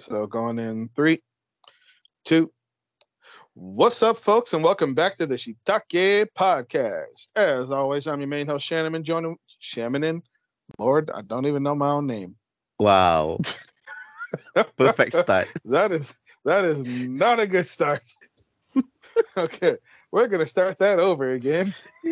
[0.00, 1.22] So going in three,
[2.24, 2.50] two.
[3.54, 7.28] What's up, folks, and welcome back to the Shiitake Podcast.
[7.36, 10.02] As always, I'm your main host, Shannon, and joining Shannon.
[10.02, 10.22] In.
[10.80, 12.34] Lord, I don't even know my own name.
[12.80, 13.38] Wow.
[14.76, 15.48] Perfect start.
[15.66, 16.12] that is
[16.44, 18.02] that is not a good start.
[19.36, 19.76] okay,
[20.10, 21.72] we're gonna start that over again.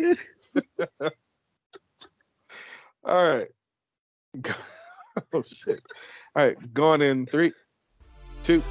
[3.03, 3.49] All right.
[5.33, 5.81] oh shit.
[6.33, 7.51] All right, going in three,
[8.43, 8.61] two.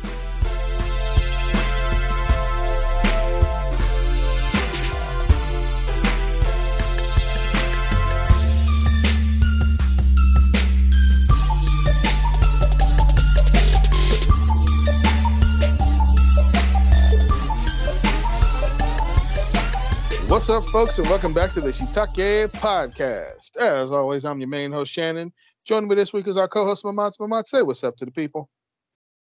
[20.28, 23.56] What's up, folks, and welcome back to the Shiitake Podcast.
[23.56, 25.32] As always, I'm your main host, Shannon.
[25.64, 27.18] Joining me this week is our co-host, Mamat.
[27.18, 28.50] Mamat, say what's up to the people.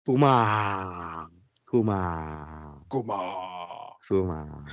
[0.07, 1.29] Kuma.
[1.71, 2.81] Kuma.
[2.91, 3.93] Kuma.
[4.07, 4.65] Kuma.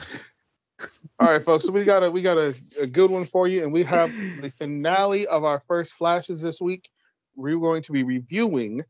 [1.20, 1.66] All right, folks.
[1.66, 4.12] So we got a we got a, a good one for you, and we have
[4.42, 6.90] the finale of our first flashes this week.
[7.36, 8.84] We're going to be reviewing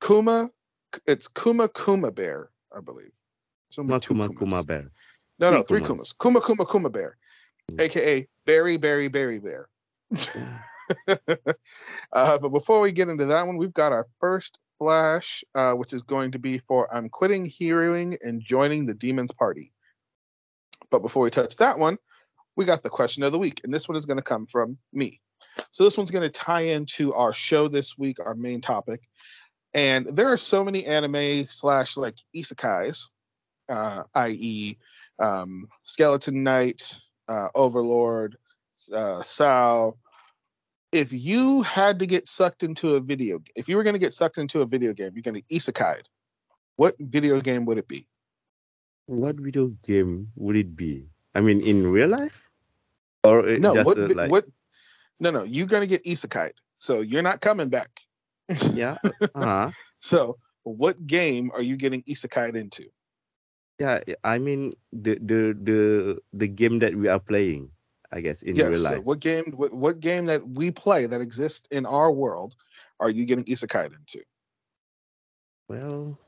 [0.00, 0.50] Kuma.
[1.06, 3.12] It's Kuma Kuma Bear, I believe.
[3.70, 4.90] So Kuma Kuma Kuma Bear.
[5.38, 6.14] No, no, Three Kumas.
[6.14, 6.18] Kumas.
[6.18, 7.16] Kuma Kuma Kuma Bear,
[7.70, 7.80] mm.
[7.80, 9.68] aka Berry Berry Berry Bear.
[12.12, 15.92] uh, but before we get into that one, we've got our first flash, uh, which
[15.92, 19.72] is going to be for I'm quitting heroing and joining the Demons Party.
[20.90, 21.98] But before we touch that one,
[22.56, 24.78] we got the question of the week, and this one is going to come from
[24.92, 25.20] me.
[25.72, 29.00] So this one's going to tie into our show this week, our main topic.
[29.74, 33.08] And there are so many anime slash like isekais,
[33.68, 34.78] uh, i.e.,
[35.18, 36.98] um, Skeleton Knight,
[37.28, 38.36] uh, Overlord,
[38.94, 39.96] uh, SAO.
[40.96, 44.14] If you had to get sucked into a video, if you were going to get
[44.14, 46.00] sucked into a video game, you're going to isekai.
[46.76, 48.08] What video game would it be?
[49.04, 51.04] What video game would it be?
[51.34, 52.48] I mean, in real life?
[53.22, 54.46] Or No, just what, uh, like, what?
[55.20, 56.52] No, no, you're going to get isekai.
[56.78, 57.92] So you're not coming back.
[58.72, 58.96] yeah,
[59.36, 59.72] uh-huh.
[60.00, 62.88] So what game are you getting isekai into?
[63.78, 64.00] yeah.
[64.24, 65.80] I mean, the the the
[66.32, 67.68] the game that we are playing,
[68.16, 68.68] I guess, in yes.
[68.70, 69.52] real so what game?
[69.56, 72.56] What, what game that we play that exists in our world
[73.00, 74.24] are you getting isekai into?
[75.68, 76.18] Well,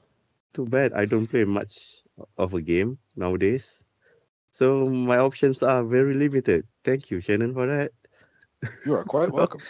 [0.55, 2.05] too bad I don't play much
[2.37, 3.85] of a game nowadays.
[4.51, 6.67] So my options are very limited.
[6.85, 7.93] Thank you, Shannon, for that.
[8.85, 9.63] You are quite So- welcome.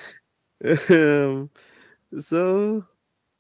[0.91, 1.51] um,
[2.19, 2.85] so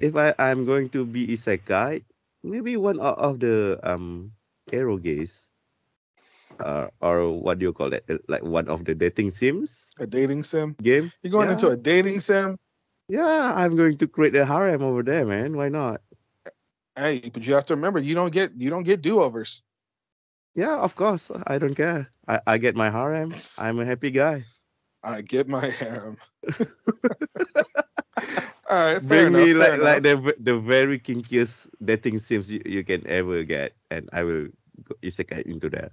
[0.00, 2.05] if I I'm going to be isekai,
[2.43, 4.33] maybe one of the um
[4.71, 5.57] eroges, uh,
[7.00, 8.04] or what do you call it?
[8.08, 10.76] Uh, Like one of the dating sims A dating sim.
[10.82, 11.10] game.
[11.22, 11.54] You're going Yeah.
[11.54, 12.58] into a dating sim.
[13.08, 15.56] Yeah, I'm going to create a harem over there, man.
[15.56, 16.00] Why not?
[16.97, 19.62] Hey, but you have to remember you don't get you don't get do overs.
[20.54, 21.30] Yeah, of course.
[21.47, 22.10] I don't care.
[22.26, 23.34] I, I get my harem.
[23.58, 24.44] I'm a happy guy.
[25.02, 26.18] I get my harem.
[28.68, 32.82] All right, Bring enough, me like like the the very kinkiest dating sims you, you
[32.84, 34.48] can ever get, and I will
[34.84, 35.92] go isekai into that.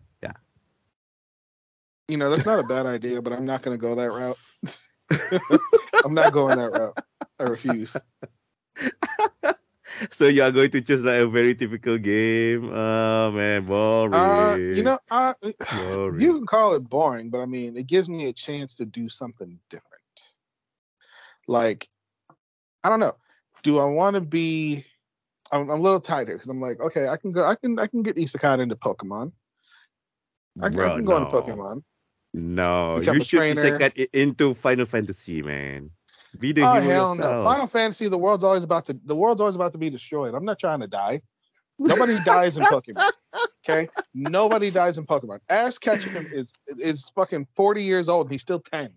[2.07, 4.37] You know that's not a bad idea, but I'm not going to go that route.
[6.05, 6.97] I'm not going that route.
[7.39, 7.95] I refuse.
[10.11, 12.69] So you are going to choose like a very typical game.
[12.73, 14.13] Oh man, boring.
[14.13, 15.33] Uh, you know, I,
[15.71, 16.21] boring.
[16.21, 19.07] you can call it boring, but I mean, it gives me a chance to do
[19.07, 19.93] something different.
[21.47, 21.87] Like,
[22.83, 23.15] I don't know.
[23.63, 24.85] Do I want to be?
[25.51, 27.79] I'm, I'm a little tight here because I'm like, okay, I can go, I can,
[27.79, 29.31] I can get isekai into Pokemon.
[30.61, 31.31] I, I can go into.
[31.31, 31.83] Pokemon.
[32.37, 33.77] No, Become you should trainer.
[33.79, 35.89] isekai i- into Final Fantasy, man.
[36.37, 37.43] Be the Oh hell no!
[37.43, 40.33] Final Fantasy, the world's always about to, the world's always about to be destroyed.
[40.35, 41.21] I'm not trying to die.
[41.79, 43.09] Nobody dies in Pokemon.
[43.67, 45.39] Okay, nobody dies in Pokemon.
[45.49, 48.29] Ash Ketchum is is fucking 40 years old.
[48.29, 48.91] He's still 10.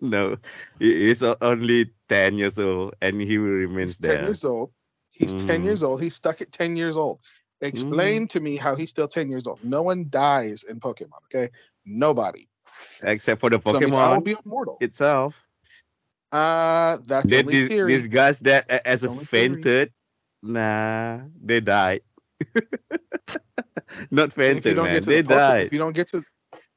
[0.00, 0.36] No,
[0.78, 4.22] he is only ten years old, and he remains remain He's 10 there.
[4.24, 4.72] years old.
[5.10, 5.64] He's 10 Mm.
[5.64, 6.00] years old.
[6.00, 7.20] He's stuck at 10 years old.
[7.62, 9.62] Explain to me how he's still 10 years old.
[9.64, 11.50] No one dies in Pokemon, okay?
[11.84, 12.48] Nobody.
[13.02, 14.78] Except for the So that means I will Pokemon be immortal.
[14.80, 15.44] itself.
[16.32, 18.08] Uh, that's They, only these, theory.
[18.08, 19.48] guys that as a Only theory.
[19.48, 19.92] fainted,
[20.42, 22.00] nah, they died.
[24.10, 25.02] Not fainted, man.
[25.02, 26.24] They the if you don't get to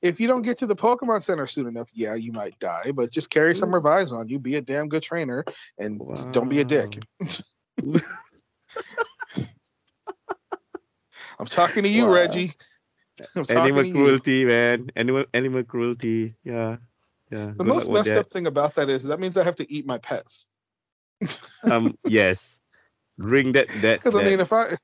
[0.01, 2.91] if you don't get to the Pokemon Center soon enough, yeah, you might die.
[2.93, 4.37] But just carry some revives on you.
[4.39, 5.43] Be a damn good trainer,
[5.79, 5.99] and
[6.31, 6.99] don't be a dick.
[11.39, 12.13] I'm talking to you, Wow.
[12.13, 12.53] Reggie.
[13.35, 13.93] I'm Animal to you.
[13.93, 14.89] cruelty, man.
[14.95, 16.35] Animal animal cruelty.
[16.43, 16.77] Yeah.
[17.31, 17.47] Yeah.
[17.57, 19.85] The Good most messed up thing about that is that means I have to eat
[19.85, 20.47] my pets.
[21.63, 22.59] Um yes.
[23.19, 24.75] drink that that, Because I mean, if I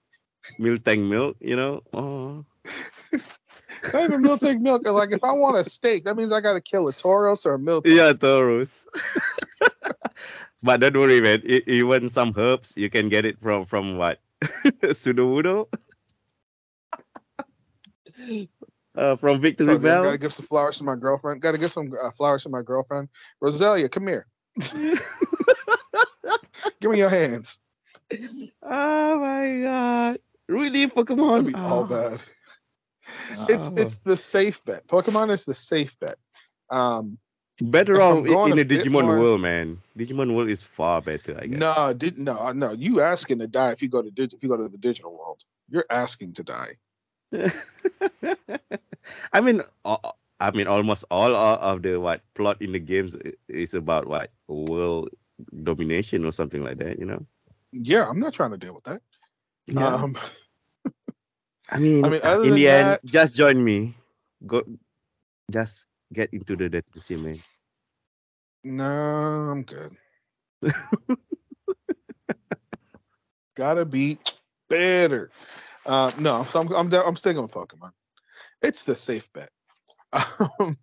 [0.60, 1.82] Miltank milk, you know.
[1.94, 2.46] Oh.
[3.94, 6.62] not even Miltank milk, like if I want a steak, that means I got to
[6.62, 7.86] kill a Tauros or a milk.
[7.86, 8.86] Yeah, Tauros.
[10.64, 11.42] but don't worry, man.
[11.46, 14.20] Even some herbs, you can get it from from what?
[14.82, 15.68] Sudowoodo?
[18.96, 19.82] Uh, from Victreebel.
[20.04, 21.42] gotta give some flowers to my girlfriend.
[21.42, 23.08] Gotta give some uh, flowers to my girlfriend.
[23.42, 24.28] Roselia, come here.
[26.80, 27.60] Give me your hands.
[28.62, 30.20] oh my god.
[30.48, 31.48] Really, That'd Pokemon?
[31.48, 31.88] be all Oh.
[31.88, 32.20] bad.
[33.50, 33.74] It's Oh.
[33.78, 34.88] it's the safe bet.
[34.88, 36.18] Pokemon is the safe bet.
[36.70, 37.18] Um,
[37.62, 39.82] better off in a the Digimon more- world, man.
[39.98, 41.60] Digimon world is far better, I guess.
[41.60, 42.72] no, did no, no.
[42.74, 45.18] You asking to die if you go to dig- if you go to the digital
[45.18, 45.44] world.
[45.70, 46.76] You're asking to die.
[49.34, 49.98] I mean, uh,
[50.40, 53.16] I mean, almost all of the what plot in the games
[53.48, 55.10] is about what world
[55.64, 57.00] domination or something like that.
[57.00, 57.26] You know.
[57.72, 59.02] Yeah, I'm not trying to deal with that.
[59.78, 60.18] Um,
[61.70, 63.96] I mean, I mean, in the end, just join me.
[64.46, 64.64] Go,
[65.52, 67.40] just get into the Dynasty, man.
[68.64, 69.96] no, I'm good.
[73.56, 74.20] Gotta be
[74.70, 75.32] better.
[75.92, 77.92] Uh, no, so I'm I'm, I'm sticking with Pokemon.
[78.62, 79.50] It's the safe bet.
[80.60, 80.78] Um,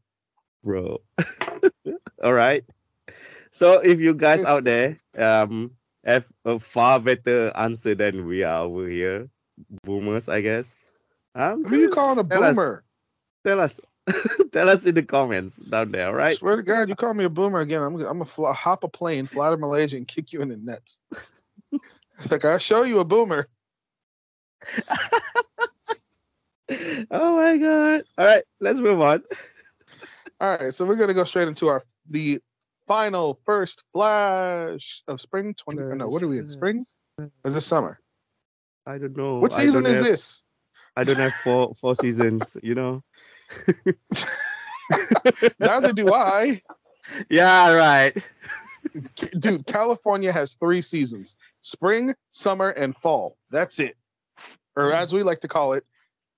[0.63, 1.01] bro.
[2.23, 2.63] All right.
[3.51, 5.71] So if you guys out there um
[6.05, 9.31] have a far better answer than we are over here,
[9.83, 10.77] boomers, I guess.
[11.35, 12.55] Um, who you calling a Tell us.
[12.55, 12.85] boomer?
[13.47, 13.81] tell us,
[14.53, 16.09] tell us in the comments down there.
[16.09, 16.37] All I right.
[16.37, 18.89] swear to God, you call me a boomer again, I'm I'm gonna fly, hop a
[18.89, 21.01] plane, fly to Malaysia, and kick you in the nuts.
[22.31, 23.49] like I show you a boomer.
[27.11, 28.05] oh my god.
[28.17, 29.23] All right, let's move on.
[30.41, 32.41] All right, so we're gonna go straight into our the
[32.87, 35.83] final first flash of spring twenty.
[35.97, 36.87] no, what are we in spring?
[37.45, 37.99] Is it summer?
[38.87, 39.39] I don't know.
[39.39, 40.45] What season is have- this?
[40.97, 42.57] I don't have four four seasons.
[42.63, 43.03] You know.
[45.59, 46.63] Neither do I.
[47.29, 47.73] Yeah.
[47.73, 48.17] Right.
[49.39, 53.37] Dude, California has three seasons: spring, summer, and fall.
[53.51, 53.97] That's it.
[54.79, 55.85] Or as we like to call it,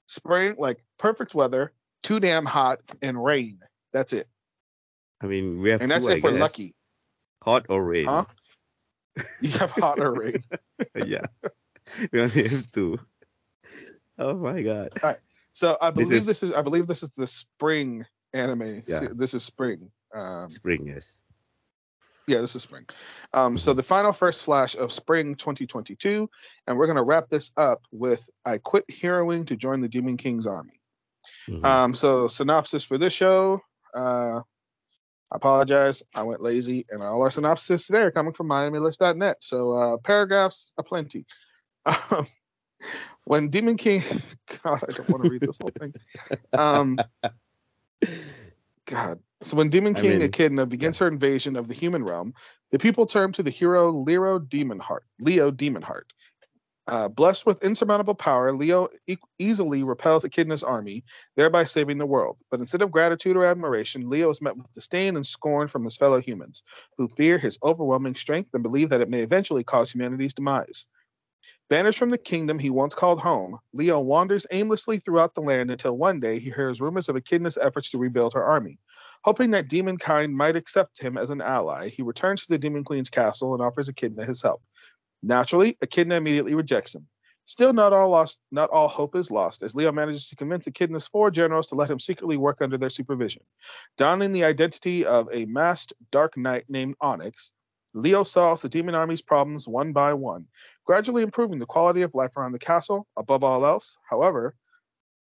[0.09, 1.73] spring, like perfect weather,
[2.03, 3.59] too damn hot, and rain.
[3.93, 4.29] That's it.
[5.21, 5.83] I mean, we have to.
[5.85, 6.41] And that's two, I if we're guess.
[6.41, 6.75] lucky.
[7.43, 8.07] Hot or rain.
[8.07, 8.25] Huh?
[9.41, 10.43] You have hot or rain.
[10.95, 11.23] yeah.
[12.13, 12.99] We only have two.
[14.19, 14.91] Oh my god.
[15.03, 15.19] All right.
[15.53, 18.83] So I This believe is- this is I believe this is the spring anime.
[18.87, 19.09] Yeah.
[19.13, 19.91] This is spring.
[20.15, 21.23] Um, Spring, yes.
[22.31, 22.87] Yeah, this is spring.
[23.33, 26.31] Um, so the final first flash of spring 2022,
[26.69, 30.47] and we're gonna wrap this up with I quit heroing to join the Demon King's
[30.47, 30.81] army.
[31.49, 31.65] Mhm.
[31.65, 33.61] Um, so synopsis for this show.
[33.93, 34.43] Uh,
[35.33, 39.39] I apologize, I went lazy, and all our synopsis today are coming from MyAnimeList.net.
[39.41, 41.27] So uh, paragraphs aplenty.
[41.85, 42.29] Um,
[43.25, 44.03] when Demon King,
[44.63, 45.95] God, I don't want to read this whole thing.
[46.53, 46.97] Um,
[48.87, 49.19] God.
[49.43, 52.35] So when Demon I King mean, Echidna begins her invasion of the human realm,
[52.73, 55.01] the people turn to the hero Leo Demonheart.
[55.19, 56.05] Leo Demonheart.
[56.87, 61.05] Uh, blessed with insurmountable power, Leo e- easily repels Echidna's army,
[61.37, 62.37] thereby saving the world.
[62.51, 65.97] But instead of gratitude or admiration, Leo is met with disdain and scorn from his
[65.97, 66.65] fellow humans,
[66.99, 70.89] who fear his overwhelming strength and believe that it may eventually cause humanity's demise.
[71.69, 75.97] Banished from the kingdom he once called home, Leo wanders aimlessly throughout the land until
[75.97, 78.79] one day he hears rumors of Echidna's efforts to rebuild her army.
[79.25, 82.85] Hoping that demon kind might accept him as an ally, he returns to the Demon
[82.85, 84.63] Queen's castle and offers Echidna his help.
[85.23, 87.07] Naturally, Echidna immediately rejects him.
[87.45, 88.39] Still, not all lost.
[88.53, 91.91] Not all hope is lost, as Leo manages to convince Echidna's four generals to let
[91.91, 93.43] him secretly work under their supervision.
[93.99, 97.53] Donning the identity of a masked Dark Knight named Onyx,
[97.93, 100.47] Leo solves the demon army's problems one by one,
[100.87, 103.07] gradually improving the quality of life around the castle.
[103.17, 104.55] Above all else, however,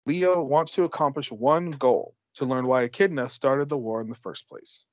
[0.05, 4.17] Leo wants to accomplish one goal: to learn why Echidna started the war in the
[4.17, 4.87] first place.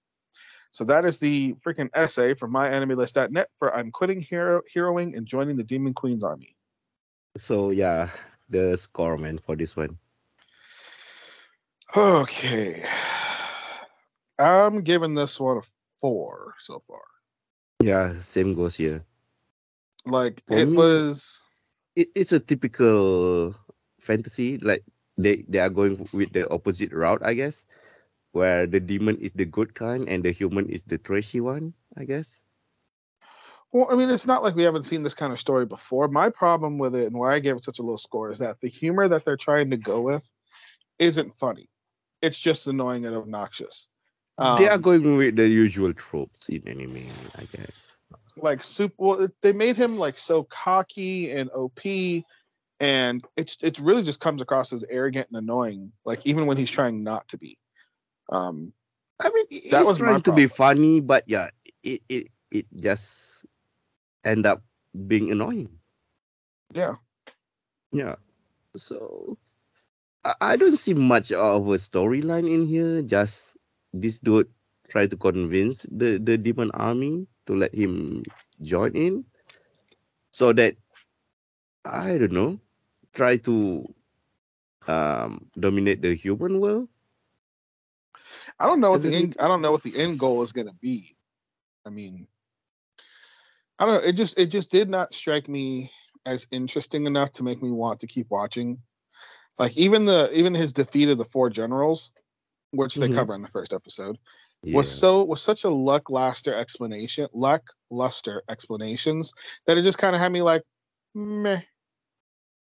[0.72, 5.56] So that is the freaking essay from MyAnimeList.net for I'm quitting hero heroing and joining
[5.56, 6.56] the Demon Queen's army.
[7.38, 8.10] So yeah,
[8.50, 9.98] the score man for this one.
[11.96, 12.84] Okay.
[14.38, 15.62] I'm giving this one a
[16.02, 17.02] four so far.
[17.82, 19.04] Yeah, same goes here.
[20.06, 21.40] Like For it me- was
[21.96, 23.56] It, it's a typical
[24.02, 24.58] fantasy.
[24.58, 24.84] Like
[25.18, 27.66] they they are going with the opposite route, I guess,
[28.32, 31.74] where the demon is the good kind and the human is the trashy one.
[31.98, 32.44] I guess.
[33.72, 36.08] well, I mean, it's not like we haven't seen this kind of story before.
[36.08, 38.60] My problem with it and why I gave it such a low score is that
[38.62, 40.30] the humor that they're trying to go with
[41.00, 41.70] isn't funny.
[42.22, 43.90] It's just annoying and obnoxious.
[44.40, 47.98] they are Um, going with the usual tropes in anime, I guess.
[48.38, 48.96] like super.
[48.98, 52.26] Well, they made him like so cocky and OP,
[52.80, 55.92] and it's it really just comes across as arrogant and annoying.
[56.06, 57.58] Like even when he's trying not to be.
[58.30, 58.74] Um,
[59.20, 61.50] I mean, That was trying to be funny, but yeah,
[61.84, 63.46] it it it just
[64.24, 64.64] end up
[65.08, 65.70] being annoying.
[66.74, 66.96] yeah.
[67.92, 68.16] Yeah.
[68.76, 69.38] So
[70.24, 73.02] I, I don't see much of a storyline in here.
[73.02, 73.56] Just
[73.94, 74.50] this dude
[74.90, 78.24] try to convince the, the demon army to let him
[78.62, 79.26] join in.
[80.32, 80.76] So that
[81.86, 82.60] I don't know,
[83.16, 83.88] try to
[84.88, 86.90] um dominate the human world.
[88.60, 90.68] I don't know what the end, I don't know what the end goal is going
[90.68, 91.16] to be.
[91.86, 92.28] I mean,
[93.80, 94.08] I don't know.
[94.10, 95.92] It just it just did not strike me
[96.26, 98.82] as interesting enough to make me want to keep watching.
[99.60, 102.12] Like even the even his defeat of the four generals,
[102.72, 103.24] which they Mhm.
[103.24, 104.18] cover in the first episode,
[104.64, 104.72] Yeah.
[104.72, 109.34] was so was such a lackluster explanation, lackluster explanations
[109.68, 110.64] that it just kind of had me like,
[111.16, 111.62] meh.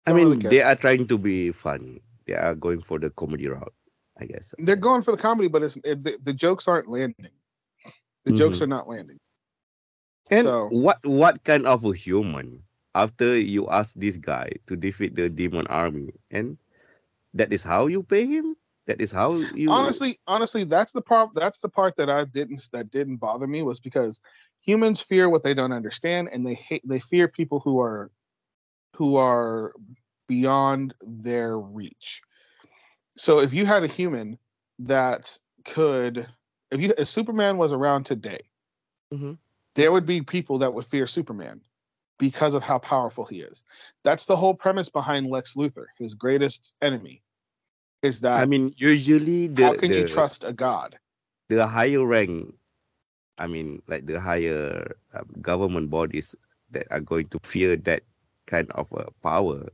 [0.08, 2.02] I mean, really they are trying to be funny.
[2.26, 3.74] They are going for the comedy route,
[4.18, 4.54] I guess.
[4.58, 7.30] They're going for the comedy, but it's it, the, the jokes aren't landing.
[8.24, 8.62] The jokes Mhm.
[8.62, 9.18] are not landing.
[10.30, 15.14] And So- what what kind of a human after you ask this guy to defeat
[15.16, 16.58] the demon army and
[17.34, 18.56] that is how you pay him?
[18.86, 22.68] That is how you honestly honestly that's the part that's the part that i didn't
[22.72, 24.20] that didn't bother me was because
[24.60, 28.10] humans fear what they don't understand and they hate they fear people who are
[28.96, 29.72] who are
[30.28, 32.22] beyond their reach
[33.16, 34.38] so if you had a human
[34.78, 36.26] that could
[36.70, 38.40] if you if superman was around today
[39.12, 39.38] Mhm.
[39.74, 41.60] there would be people that would fear superman
[42.18, 43.62] because of how powerful he is
[44.04, 47.22] that's the whole premise behind lex luthor his greatest enemy
[48.02, 50.98] is that I mean usually the how can you trust a god?
[51.48, 52.54] the higher rank
[53.38, 56.34] I mean like the higher um, government bodies
[56.70, 58.02] that are going to fear that
[58.48, 59.68] kind of uh, power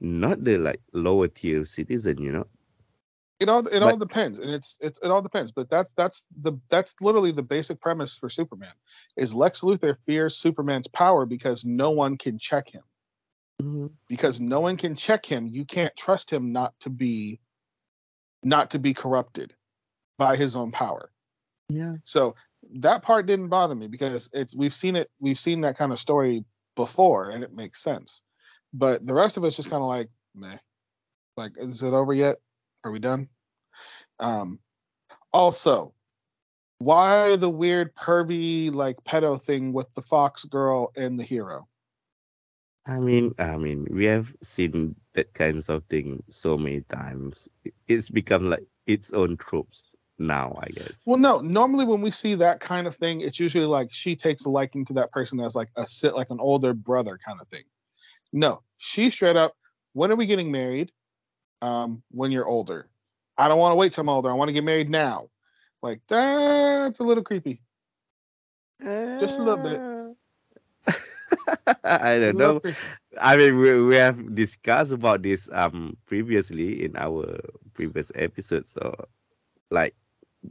[0.00, 2.46] not the like lower tier citizen, you know.
[3.38, 5.50] It all it all depends, and it's it's it all depends.
[5.50, 8.72] But that's that's the that's literally the basic premise for Superman.
[9.16, 12.82] Is Lex Luthor fears Superman's power because no one can check him.
[14.08, 17.40] Because no one can check him, you can't trust him not to be
[18.42, 19.54] not to be corrupted
[20.18, 21.10] by his own power.
[21.68, 21.96] Yeah.
[22.04, 22.36] So
[22.76, 25.98] that part didn't bother me because it's we've seen it we've seen that kind of
[25.98, 26.44] story
[26.76, 28.22] before and it makes sense.
[28.72, 30.58] But the rest of it's just kind of like meh.
[31.36, 32.36] Like is it over yet?
[32.84, 33.28] Are we done?
[34.18, 34.58] Um
[35.32, 35.94] also
[36.78, 41.68] why the weird pervy like pedo thing with the fox girl and the hero?
[42.86, 47.48] I mean, I mean, we have seen that kinds of thing so many times.
[47.86, 49.89] It's become like its own tropes
[50.20, 51.02] now, I guess.
[51.06, 51.40] Well, no.
[51.40, 54.84] Normally, when we see that kind of thing, it's usually like she takes a liking
[54.86, 57.64] to that person as like a sit, like an older brother kind of thing.
[58.32, 59.56] No, she straight up.
[59.92, 60.92] When are we getting married?
[61.62, 62.88] Um, when you're older.
[63.36, 64.30] I don't want to wait till I'm older.
[64.30, 65.30] I want to get married now.
[65.82, 67.62] Like that's a little creepy.
[69.18, 69.80] Just a little bit.
[71.84, 72.60] I don't know.
[73.20, 77.40] I mean, we, we have discussed about this um previously in our
[77.74, 78.70] previous episodes.
[78.70, 78.94] So,
[79.70, 79.94] like,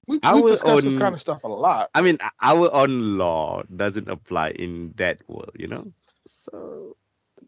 [0.07, 1.89] We, Our we discussed this kind of stuff a lot.
[1.95, 5.91] I mean, our own law doesn't apply in that world, you know.
[6.27, 6.95] So,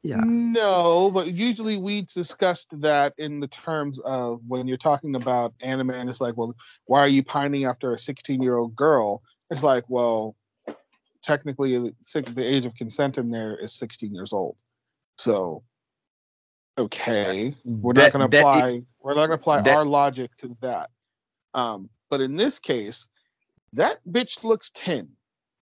[0.01, 0.21] yeah.
[0.25, 5.91] No, but usually we discussed that in the terms of when you're talking about anime,
[5.91, 6.55] and it's like, well,
[6.85, 9.21] why are you pining after a 16 year old girl?
[9.51, 10.35] It's like, well,
[11.21, 14.57] technically, the age of consent in there is 16 years old.
[15.17, 15.61] So,
[16.77, 18.83] okay, we're That- not going to i- apply.
[18.99, 20.89] we're not going to apply that- our logic to that.
[21.53, 23.07] Um, but in this case,
[23.73, 25.09] that bitch looks 10.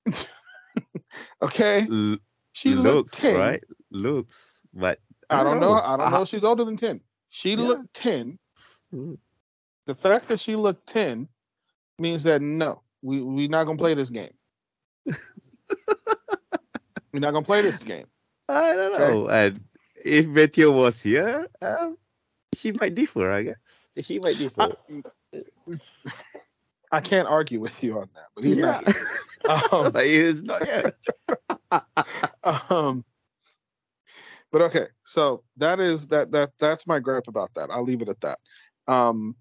[1.42, 2.18] okay, l-
[2.52, 3.36] she looks looked 10.
[3.36, 5.74] right, looks, but I don't know.
[5.74, 7.02] I don't know Uh, if she's older than 10.
[7.30, 7.68] She Yeah.
[7.70, 8.38] looked 10.
[8.94, 9.18] Mm.
[9.88, 11.28] The fact that she looked 10
[11.98, 14.34] means that no, we we're not gonna play this game.
[17.12, 18.06] we're not gonna play this game.
[18.50, 19.14] I don't Okay.
[19.14, 19.30] know.
[19.30, 19.60] And
[20.04, 21.98] if Matthew was here, um,
[22.54, 23.58] she might differ, I guess.
[23.96, 24.62] He might differ.
[24.62, 24.70] I,
[26.92, 28.94] I can't argue with you on that, but he's not Yeah.
[28.94, 29.08] here.
[29.72, 30.94] Um, but he's not here.
[32.70, 33.04] um,
[34.52, 37.70] but okay, so that is that that that's my gripe about that.
[37.72, 38.40] I'll leave it at that.
[38.88, 39.36] Um,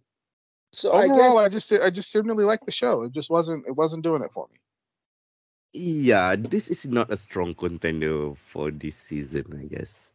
[0.73, 3.03] So overall, I, just I just didn't really like the show.
[3.03, 4.57] It just wasn't it wasn't doing it for me.
[5.75, 10.15] yeah, this is not a strong contender for this season, I guess.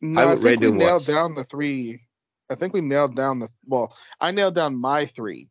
[0.00, 2.00] No, I, would think we rather nailed watch- down the three.
[2.50, 3.96] I think we nailed down the well.
[4.20, 5.48] I nailed down my three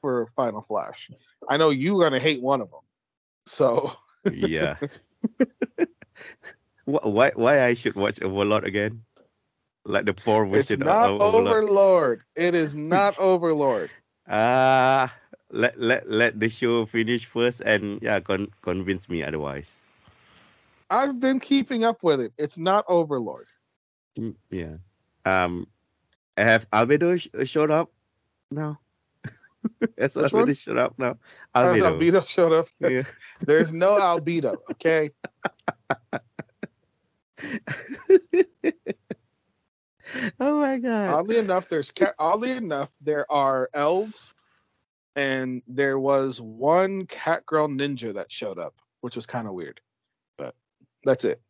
[0.00, 1.10] for Final Flash.
[1.48, 2.80] I know you're gonna hate one of them,
[3.46, 3.92] so
[4.30, 4.76] yeah.
[6.86, 9.02] Wh- why why I should watch Overlord again?
[9.84, 11.20] Like the poor It's version not of Overlord.
[11.20, 12.22] Overlord.
[12.36, 13.90] It is not Overlord.
[14.28, 15.12] Ah,
[15.50, 19.86] let let let the show finish first and yeah, con- convince me otherwise.
[20.90, 22.32] I've been keeping up with it.
[22.38, 23.46] It's not Overlord.
[24.18, 24.76] Mm, Yeah.
[25.24, 25.66] Um,
[26.36, 27.90] have Albedo sh- showed up
[28.50, 28.80] now?
[29.98, 30.54] Has Which one?
[30.54, 31.18] Showed up now?
[31.54, 31.98] Has Albedo.
[31.98, 32.68] Albedo showed up?
[32.80, 33.04] Yeah.
[33.40, 34.56] There's no Albedo.
[34.72, 35.10] Okay.
[40.40, 41.14] oh my god.
[41.14, 44.32] Oddly enough, there's oddly enough there are elves,
[45.16, 49.80] and there was one cat girl ninja that showed up, which was kind of weird.
[50.38, 50.54] But
[51.04, 51.40] that's it.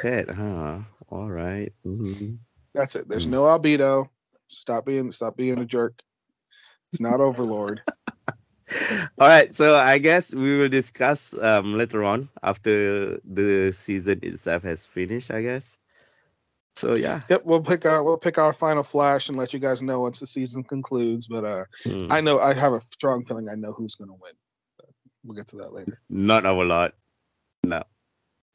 [0.00, 0.80] Cat, huh?
[1.08, 1.72] All right.
[1.84, 2.38] Mhm.
[2.74, 3.08] That's it.
[3.08, 3.32] There's Hmm.
[3.32, 4.08] no Albedo.
[4.48, 6.00] Stop being stop being a jerk.
[6.92, 7.82] It's not Overlord.
[9.18, 14.62] All right, so I guess we will discuss um later on after the season itself
[14.62, 15.78] has finished, I guess.
[16.76, 17.20] So yeah.
[17.28, 20.20] Yep, we'll pick our we'll pick our final flash and let you guys know once
[20.20, 21.26] the season concludes.
[21.26, 22.10] But uh, Hmm.
[22.10, 24.32] I know I have a strong feeling I know who's gonna win.
[25.24, 26.00] We'll get to that later.
[26.08, 26.94] Not a lot.
[27.64, 27.82] No.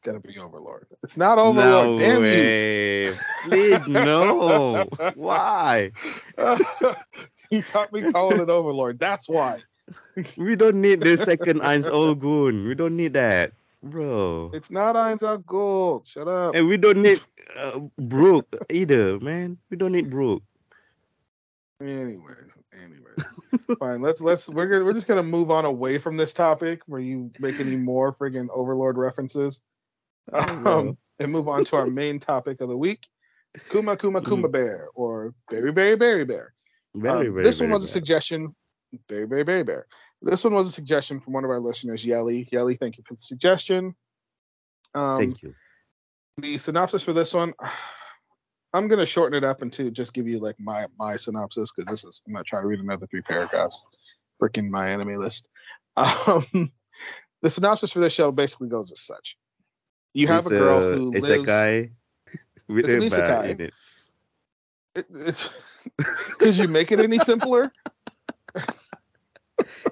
[0.08, 0.88] Gotta be Overlord.
[1.04, 2.00] It's not Overlord.
[2.00, 3.14] no Damn way.
[3.44, 4.88] Please no.
[5.16, 5.92] Why?
[6.38, 6.96] you.
[7.52, 9.00] you caught me calling it Overlord.
[9.00, 9.60] That's why.
[10.38, 12.66] We don't need the second Ainz Ooal Gown.
[12.66, 13.52] We don't need that,
[13.84, 14.52] bro.
[14.54, 16.08] It's not out Gold.
[16.08, 16.56] Shut up.
[16.56, 17.20] And we don't need
[17.58, 19.58] uh, Brooke either, man.
[19.70, 20.44] We don't need Brooke.
[21.82, 24.02] Anyways, anyways, fine.
[24.02, 27.30] Let's let's we're gonna we're just gonna move on away from this topic where you
[27.40, 29.62] make any more friggin' Overlord references,
[30.34, 33.08] um, and move on to our main topic of the week,
[33.70, 36.54] Kuma Kuma Kuma Bear or Berry Berry Berry Bear.
[36.96, 38.56] Very, Um, very, this one very was a suggestion.
[39.08, 39.88] Berry Berry Berry Bear.
[40.22, 42.48] This one was a suggestion from one of our listeners, Yelly.
[42.52, 43.96] Yelly, thank you for the suggestion.
[44.96, 45.54] Um, Thank you.
[46.38, 47.54] the synopsis for this one
[48.74, 51.90] i'm going to shorten it up into just give you like my my synopsis because
[51.90, 53.86] this is i'm not trying to read another three paragraphs
[54.42, 55.48] freaking my anime list
[55.98, 56.72] um
[57.42, 59.38] the synopsis for this show basically goes as such
[60.13, 61.91] you have It's a girl a who lives isekai
[62.67, 63.50] with It's a isekai.
[63.52, 63.74] in it.
[64.96, 65.50] it, it's
[66.39, 67.72] could you make it any simpler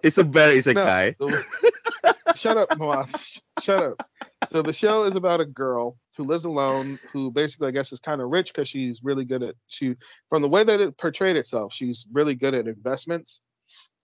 [0.04, 1.15] It's a bear isekai.
[1.19, 3.41] No, the- shut up, Moaz.
[3.62, 4.08] Shut up.
[4.51, 7.99] So the show is about a girl who lives alone, who basically, I guess, is
[7.99, 9.95] kind of rich because she's really good at she.
[10.30, 13.41] From the way that it portrayed itself, she's really good at investments.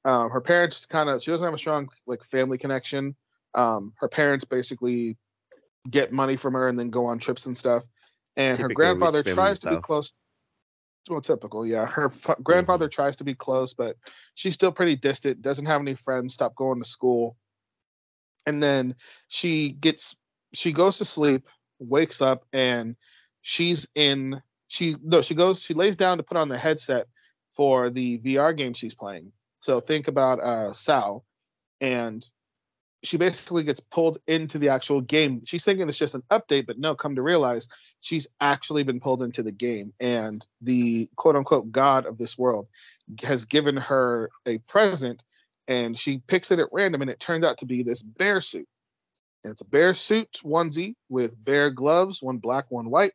[0.03, 3.15] Um, her parents kind of she doesn't have a strong like family connection.
[3.53, 5.17] Um, her parents basically
[5.89, 7.85] get money from her and then go on trips and stuff.
[8.35, 10.13] And her Typical grandfather tries to be close.
[11.09, 11.85] Well, typical, yeah.
[11.85, 13.97] Her f- grandfather tries to be close, but
[14.35, 15.41] she's still pretty distant.
[15.41, 16.33] Doesn't have any friends.
[16.33, 17.37] Stopped going to school.
[18.45, 18.95] And then
[19.27, 20.15] she gets
[20.53, 21.47] she goes to sleep,
[21.79, 22.95] wakes up, and
[23.41, 24.41] she's in.
[24.67, 25.61] She no, she goes.
[25.61, 27.07] She lays down to put on the headset
[27.49, 29.31] for the VR game she's playing.
[29.59, 31.23] So think about uh SAO,
[31.79, 32.25] and
[33.03, 35.41] she basically gets pulled into the actual game.
[35.45, 37.67] She's thinking it's just an update, but no, come to realize
[37.99, 39.93] she's actually been pulled into the game.
[39.99, 42.67] And the quote unquote god of this world
[43.23, 45.23] has given her a present
[45.67, 48.67] and she picks it at random and it turned out to be this bear suit.
[49.43, 53.13] And it's a bear suit onesie with bear gloves, one black, one white.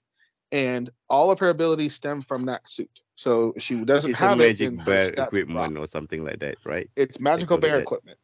[0.52, 3.02] And all of her abilities stem from that suit.
[3.16, 5.84] So she doesn't It's have it magic her bear equipment drop.
[5.84, 6.88] or something like that, right?
[6.96, 8.18] It's magical bear equipment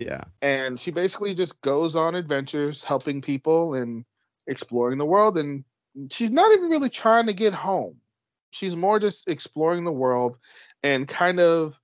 [0.00, 0.24] Yeah.
[0.40, 4.04] and she basically just goes on adventures helping people and
[4.46, 5.36] exploring the world.
[5.38, 5.64] And
[6.10, 7.96] she's not even really trying to get home.
[8.50, 10.38] She's more just exploring the world
[10.82, 11.78] and kind of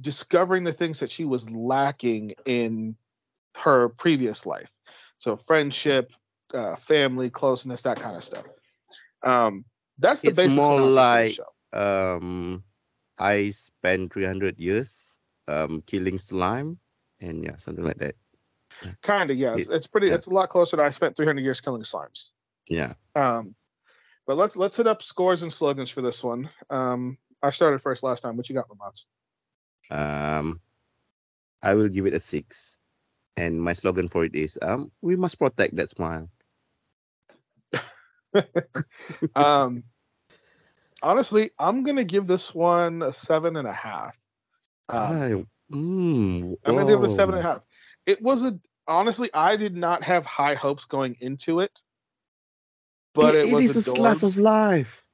[0.00, 2.94] discovering the things that she was lacking in
[3.56, 4.76] her previous life.
[5.18, 6.12] So friendship
[6.52, 8.44] uh, family closeness that kind of stuff.
[9.22, 9.64] Um
[9.98, 11.50] that's the It's basic more synopsis of the like- show.
[11.72, 12.62] Um,
[13.18, 16.78] I spent 300 years um killing slime,
[17.24, 18.14] and yeah, something like that.
[19.02, 20.14] kind of yeah it's, pretty yeah.
[20.14, 22.30] it's a lot closer to i spent 300 years killing slimes
[22.68, 22.94] Yeah.
[23.14, 23.54] Um,
[24.26, 26.48] but let's let's hit up scores and slogans for this one.
[26.70, 28.36] Um, I started first last time.
[28.36, 29.02] What you got, Lamont?
[29.90, 30.60] Um,
[31.62, 32.78] I will give it a six,
[33.36, 36.30] and my slogan for it is um, we must protect that smile.
[39.36, 39.84] um,
[41.02, 44.16] honestly, I'm gonna give this one a seven and a half.
[44.88, 47.62] Um, mm, I'm gonna give it a seven and a half.
[48.06, 51.80] It was a honestly, I did not have high hopes going into it,
[53.14, 55.04] but it, it was is a slice of life.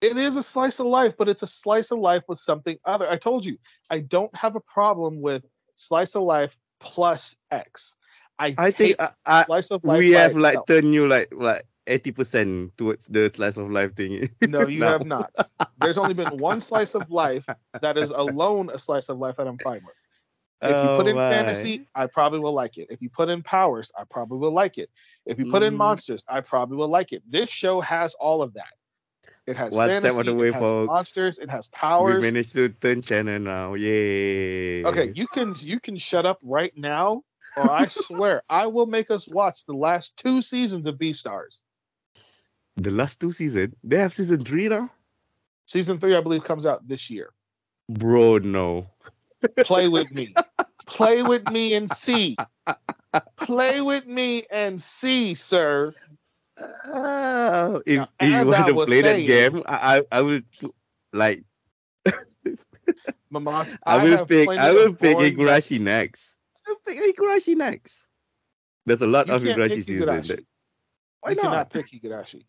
[0.00, 3.08] It is a slice of life, but it's a slice of life with something other.
[3.08, 3.58] I told you,
[3.90, 5.44] I don't have a problem with
[5.76, 7.96] slice of life plus X.
[8.38, 9.98] I, I think I, I, slice of life.
[9.98, 14.30] we have like the new like like eighty percent towards the slice of life thing.
[14.44, 15.32] No, you have not.
[15.76, 17.46] There's only been one slice of life
[17.80, 19.96] that is alone a slice of life that I'm fine with.
[20.64, 21.20] If you put Oh in my.
[21.20, 22.88] fantasy, I probably will like it.
[22.90, 24.90] If you put in powers, I probably will like it.
[25.26, 25.76] If you put in Mhm.
[25.76, 27.22] monsters, I probably will like it.
[27.28, 28.72] This show has all of that.
[29.46, 30.82] It has One step fantasy, on the way, it has folks.
[30.86, 32.14] monsters, it has powers.
[32.14, 33.74] we managed to turn channel now.
[33.74, 34.84] Yay.
[34.84, 37.22] Okay, you can you can shut up right now,
[37.56, 41.64] or I swear I will make us watch the last two seasons of Beastars.
[42.80, 44.90] The last two season, they have season three now.
[45.66, 47.30] Season three, I believe, comes out this year.
[47.90, 48.86] Bro, no.
[49.58, 50.34] Play with me.
[50.86, 52.36] Play with me and see.
[53.36, 55.92] Play with me and see, sir.
[56.86, 60.22] Ah, if, Now, if you want I to play saying- that game, I I, I
[60.22, 60.40] will
[61.12, 61.44] like
[63.32, 66.36] Mamat, I, will pick I will pick Higurashi next.
[66.86, 68.06] Pick Higurashi next.
[68.86, 70.44] There's a lot You of Higurashi season.
[71.20, 71.42] Why you not?
[71.42, 72.44] cannot pick Higurashi.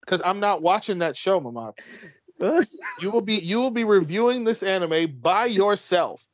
[0.00, 1.78] Because I'm not watching that show, Mamat.
[3.00, 6.24] You will be you will be reviewing this anime by yourself.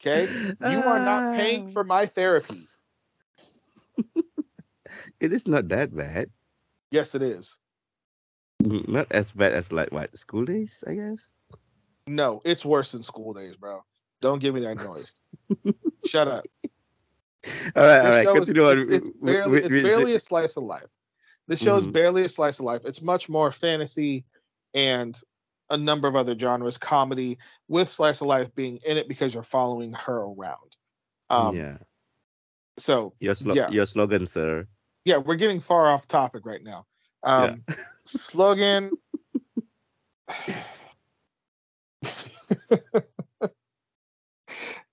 [0.00, 0.28] Okay?
[0.66, 2.68] You are not paying for my therapy.
[5.20, 6.30] It is not that bad.
[6.90, 7.56] Yes, it is.
[8.60, 11.32] Not as bad as like what school days, I guess.
[12.06, 13.82] No, it's worse than school days, bro.
[14.20, 15.14] Don't give me that noise.
[16.06, 16.44] Shut up.
[17.76, 18.24] All right, This all right.
[18.24, 18.78] show is- Continue on.
[18.78, 20.86] it's, it's barely, it's barely a slice of life.
[21.48, 21.92] This show is Mhm.
[21.92, 22.82] barely a slice of life.
[22.84, 24.24] It's much more fantasy
[24.74, 25.18] and
[25.70, 29.42] a number of other genres, comedy, with slice of life being in it because you're
[29.42, 30.76] following her around.
[31.30, 31.78] Um, yeah,
[32.78, 33.70] So your slo- yeah.
[33.70, 34.66] your slogan, sir.
[35.04, 36.86] yeah, we're getting far off topic right now.
[37.24, 37.64] Um,
[38.04, 38.92] slogan.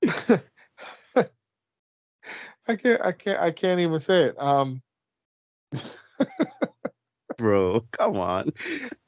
[2.70, 3.02] I can't.
[3.02, 3.40] I can't.
[3.40, 4.36] I can't even say it.
[4.40, 4.82] Um,
[7.38, 8.54] Bro, come on.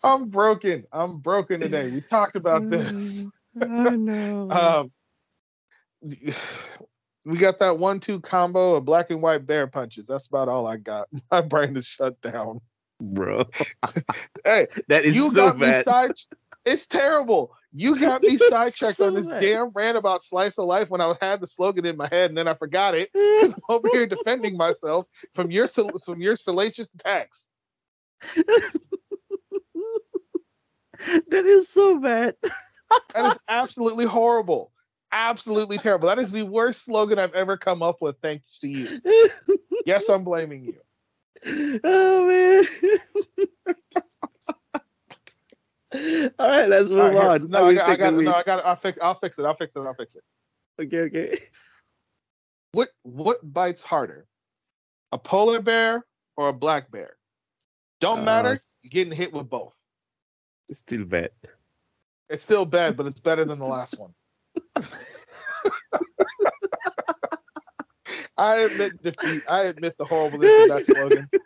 [0.02, 0.86] I'm broken.
[0.92, 1.88] I'm broken today.
[1.88, 3.28] We talked about this.
[3.62, 4.50] I know.
[4.50, 4.92] Um,
[7.24, 10.08] we got that one-two combo of black and white bear punches.
[10.08, 11.08] That's about all I got.
[11.32, 12.62] My brain is shut down.
[13.00, 13.46] Bro,
[14.44, 15.86] Hey, that is you so got me bad.
[15.86, 16.12] side.
[16.66, 17.56] It's terrible.
[17.74, 19.42] You got me sidetracked so on this bad.
[19.42, 22.38] damn rant about slice of life when I had the slogan in my head and
[22.38, 23.10] then I forgot it.
[23.16, 27.48] I'm over here defending myself from your from your salacious attacks.
[31.30, 32.36] that is so bad.
[33.14, 34.72] That is absolutely horrible.
[35.14, 36.08] Absolutely terrible.
[36.08, 38.18] That is the worst slogan I've ever come up with.
[38.22, 39.02] Thanks to you.
[39.86, 41.80] Yes, I'm blaming you.
[41.84, 44.06] oh man.
[45.94, 46.00] All
[46.40, 47.50] right, let's move right, on.
[47.50, 48.34] No, I got, I got, no.
[48.34, 48.66] I got.
[48.66, 48.98] I'll fix.
[49.02, 49.46] I'll fix it.
[49.46, 49.80] I'll fix it.
[49.80, 50.24] I'll fix it.
[50.82, 51.40] Okay, okay.
[52.72, 54.26] What what bites harder,
[55.12, 56.06] a polar bear
[56.38, 57.18] or a black bear?
[58.00, 58.58] Don't Uh, matter.
[58.82, 59.76] You're getting hit with both.
[60.70, 61.32] It's still bad.
[62.30, 64.14] It's still bad, but it's better than the last one.
[68.38, 69.44] I admit defeat.
[69.50, 71.30] I admit the horribleness of that slogan.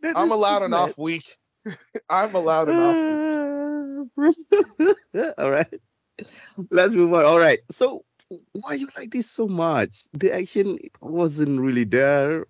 [0.00, 0.78] That I'm allowed an bad.
[0.78, 1.38] off week.
[2.10, 4.36] I'm allowed an off week.
[5.14, 5.80] Uh, All right.
[6.70, 7.24] Let's move on.
[7.24, 7.60] All right.
[7.70, 8.04] So,
[8.52, 10.04] why you like this so much?
[10.12, 12.46] The action wasn't really there.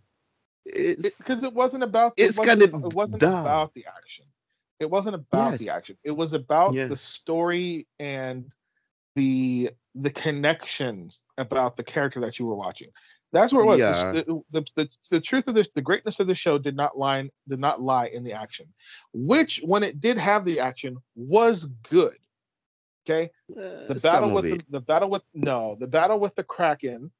[0.64, 3.40] It's because it wasn't about it it's wasn't- kinda it wasn't dumb.
[3.40, 4.27] about the action
[4.79, 6.87] it wasn't about the action it was about Yeah.
[6.87, 8.55] the story and
[9.16, 12.90] the the connections about the character that you were watching
[13.32, 14.12] that's where it was The Yeah.
[14.12, 17.30] the, the, the, the truth of this the greatness of the show did not lie
[17.48, 18.66] did not lie in the action
[19.12, 22.16] which when it did have the action was good
[23.06, 27.10] okay uh, the battle with the, the battle with no the battle with the kraken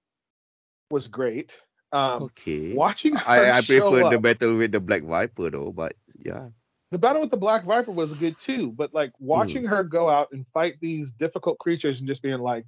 [0.90, 1.61] was great
[1.92, 2.72] um okay.
[2.75, 6.48] watching her I, I show prefer the battle with the Black Viper though, but yeah.
[6.90, 9.27] the battle with the black viper was good too but like Hmm.
[9.27, 12.66] watching her go out and fight these difficult creatures and just being like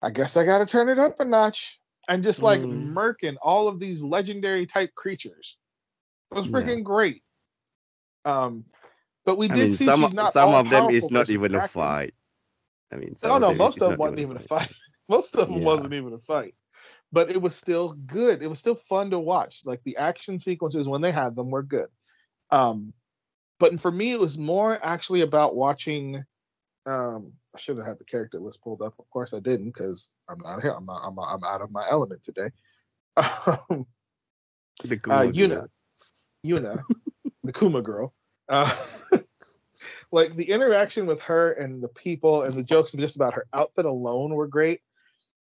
[0.00, 1.79] i guess i gotta turn it up a notch
[2.10, 2.92] and just like Mm.
[2.92, 5.58] murking all of these legendary type creatures
[6.32, 6.74] it was Yeah.
[6.74, 7.22] freaking great
[8.26, 8.64] um
[9.24, 11.54] but we I did mean, see some she's not some of them is not even
[11.54, 12.14] a fight.
[12.92, 14.68] I mean, some no no most of them wasn't even a fight.
[14.68, 14.70] fight
[15.08, 15.64] most of them Yeah.
[15.64, 16.54] wasn't even a fight
[17.12, 20.88] but it was still good it was still fun to watch like the action sequences
[20.88, 21.88] when they had them were good
[22.50, 22.92] um
[23.58, 26.24] but for me it was more actually about watching
[26.86, 30.12] um i should have had the character list pulled up of course i didn't because
[30.28, 32.50] i'm not here i'm not, I'm, I'm out of my element today
[33.16, 33.86] um,
[34.84, 35.68] The uh, Yuna, girl.
[36.46, 36.82] Yuna,
[37.44, 38.14] the Kuma girl.
[38.48, 38.74] Uh,
[40.12, 43.84] like the interaction with her and the people and the jokes just about her outfit
[43.84, 44.80] alone were great.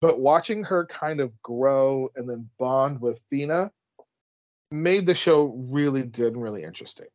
[0.00, 3.70] but watching her kind of grow and then bond with Fina
[4.70, 7.06] made the show really good and really interesting.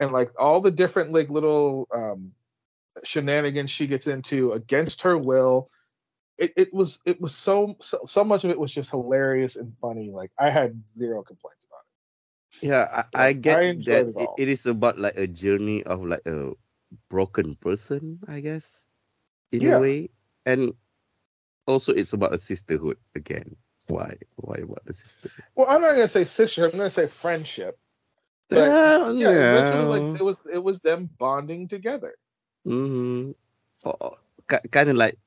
[0.00, 2.32] And like all the different like little um
[3.04, 5.70] shenanigans she gets into against her will.
[6.38, 9.72] It, it was it was so, so so much of it was just hilarious and
[9.80, 10.10] funny.
[10.12, 11.86] Like I had zero complaints about it.
[12.60, 16.04] Yeah, I, I I get enjoyed that it it, is about like a journey of
[16.04, 16.52] like a
[17.10, 18.86] broken person, I guess,
[19.52, 19.76] in Yeah.
[19.76, 20.10] a way,
[20.46, 20.74] and
[21.66, 23.56] also it's about a sisterhood again.
[23.88, 24.16] Why?
[24.36, 25.44] Why about the sisterhood?
[25.56, 26.72] Well, I'm not gonna say sisterhood.
[26.74, 27.78] I'm gonna say friendship.
[28.50, 28.78] But
[29.12, 29.84] yeah, yeah.
[29.86, 32.14] like it was it was them bonding together.
[32.68, 33.32] Mm-hmm.
[34.70, 35.18] kind of like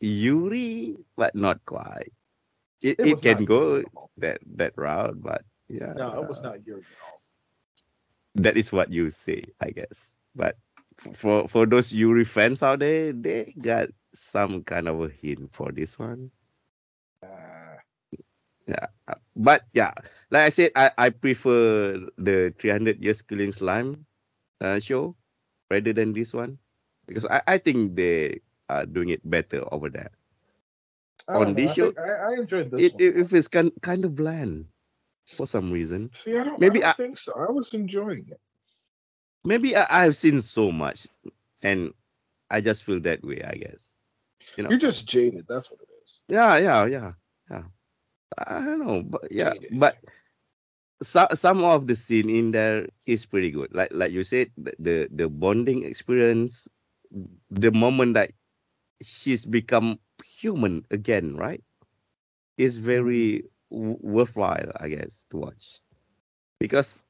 [0.00, 2.12] Yuri, but not quite.
[2.82, 4.10] It, It it, can go Yuri at all.
[4.18, 7.22] that that route, but yeah, No, it was not Yuri at all.
[8.36, 10.14] that is what you say, I guess.
[10.34, 10.56] But
[11.14, 15.72] for for those Yuri fans out there, they got some kind of a hint for
[15.72, 16.30] this one.
[17.22, 17.76] Uh,
[18.66, 19.92] Yeah, uh, but yeah,
[20.30, 24.06] like I said, I, I prefer the 300 Years Killing Slime
[24.60, 25.16] uh, show
[25.70, 26.58] rather than this one
[27.06, 30.10] because I, I think they are doing it better over there.
[31.28, 31.54] I On know.
[31.54, 33.02] this I, show, I, I enjoyed this It, one.
[33.02, 34.66] it, it feels kind kind of bland
[35.26, 36.10] for some reason.
[36.14, 37.32] See, I don't, maybe I I- don't think so.
[37.36, 38.40] I was enjoying it.
[39.44, 41.06] Maybe I, I've seen so much,
[41.62, 41.92] and
[42.50, 43.42] I just feel that way.
[43.42, 43.96] I guess.
[44.56, 44.70] You know.
[44.70, 45.46] You're just jaded.
[45.48, 46.22] That's what it is.
[46.28, 47.12] Yeah, yeah, yeah,
[47.50, 47.62] yeah.
[48.46, 49.78] I don't know, but yeah, Jaded.
[49.78, 49.96] but
[51.02, 53.74] some some of the scene in there is pretty good.
[53.74, 56.68] Like like you said, the, the bonding experience,
[57.50, 58.32] the moment that
[59.02, 61.62] she's become human again, right?
[62.58, 65.80] Is very w- worthwhile, I guess, to watch,
[66.60, 67.02] because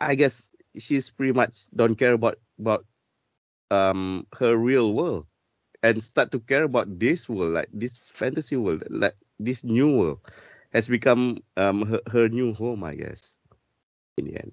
[0.00, 2.86] I guess she's pretty much don't care about about
[3.70, 5.26] um her real world
[5.82, 10.20] and start to care about this world, like this fantasy world, like this new world,
[10.72, 13.38] has become um her, her new home, I guess.
[14.18, 14.52] In the end,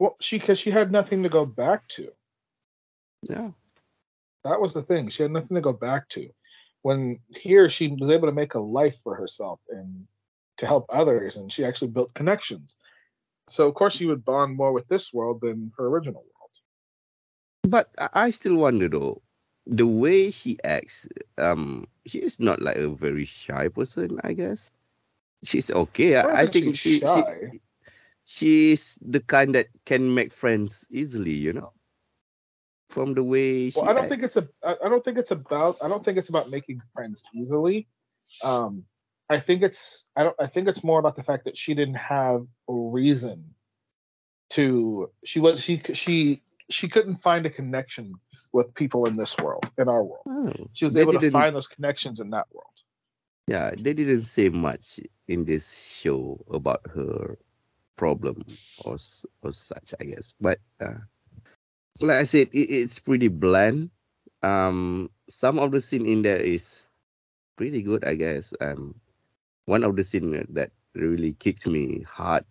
[0.00, 2.12] Well, she because she had nothing to go back to.
[3.28, 3.50] yeah,
[4.44, 5.08] That was the thing.
[5.08, 6.28] She had nothing to go back to.
[6.82, 10.06] When here she was able to make a life for herself and
[10.56, 12.76] to help others, and she actually built connections.
[13.48, 16.50] So of course she would bond more with this world than her original world.
[17.64, 19.22] but I still wonder though,
[19.66, 24.70] the way she acts, um, she is not like a very shy person, I guess.
[25.44, 26.16] She's okay.
[26.16, 27.60] I I, think she's she, she
[28.24, 31.72] she's the kind that can make friends easily, you know.
[32.90, 34.48] From the way she Well, I don't think it's acts.
[34.62, 34.68] a.
[34.68, 35.76] I I don't think it's about.
[35.80, 37.86] I don't think it's about making friends easily.
[38.42, 38.84] Um,
[39.28, 40.06] I think it's.
[40.16, 40.36] I don't.
[40.40, 43.54] I think it's more about the fact that she didn't have a reason
[44.50, 45.10] to.
[45.24, 45.62] She was.
[45.62, 45.80] She.
[45.94, 46.42] She.
[46.68, 48.14] She couldn't find a connection
[48.52, 50.22] with people in this world, in our world.
[50.28, 52.66] Oh, She was able to find those connections in that world.
[53.46, 57.38] Yeah, they didn't say much in this show about her
[57.96, 58.44] problem
[58.84, 58.96] or
[59.42, 60.34] or such, I guess.
[60.40, 61.02] But uh,
[62.02, 63.90] like I said, it, it's pretty bland.
[64.42, 66.82] Um, some of the scene in there is
[67.56, 68.52] pretty good, I guess.
[68.60, 68.94] Um,
[69.66, 72.44] one of the scene that really kicks me hard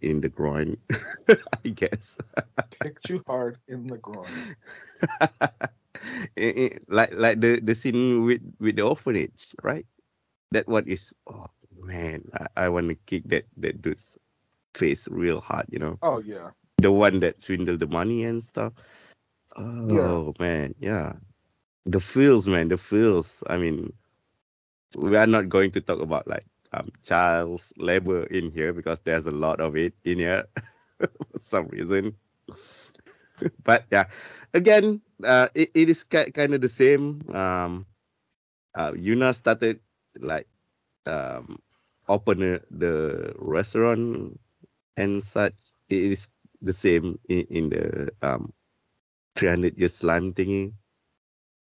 [0.00, 0.76] in the groin,
[1.28, 2.16] I guess.
[2.80, 4.26] Kicked you hard in the groin.
[6.36, 9.86] Like like the the scene with with the orphanage, right?
[10.50, 11.48] That one is oh
[11.80, 14.18] man, I, I want to kick that that dude's
[14.74, 15.98] face real hard, you know.
[16.02, 16.50] Oh yeah.
[16.78, 18.72] The one that swindled the money and stuff.
[19.56, 21.14] Oh man, yeah.
[21.86, 23.42] The feels, man, the feels.
[23.46, 23.92] I mean,
[24.96, 29.26] we are not going to talk about like um child labor in here because there's
[29.26, 30.44] a lot of it in here
[30.98, 32.14] for some reason.
[33.64, 34.06] but yeah,
[34.54, 37.22] again, uh, it, it is ki- kind of the same.
[37.34, 37.86] Um,
[38.74, 39.80] uh, Yuna started
[40.18, 40.48] like
[41.06, 41.58] um
[42.08, 44.38] open the restaurant
[44.96, 45.74] and such.
[45.88, 46.28] It is
[46.64, 48.52] the same in, in the um
[49.36, 50.72] 300 year slime thingy.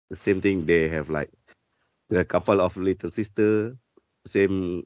[0.09, 0.65] The same thing.
[0.65, 1.29] They have like
[2.11, 3.77] a couple of little sister.
[4.27, 4.83] Same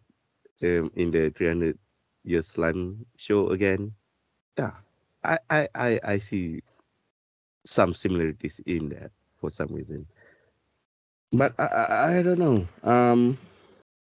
[0.64, 1.78] um, in the 300
[2.24, 3.94] year slime show again.
[4.58, 4.74] Yeah,
[5.24, 6.62] I I I, I see
[7.66, 10.06] some similarities in that for some reason.
[11.32, 12.68] But I I, I don't know.
[12.84, 13.38] Um,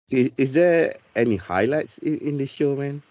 [0.10, 3.02] is, is there any highlights in, in this show, man?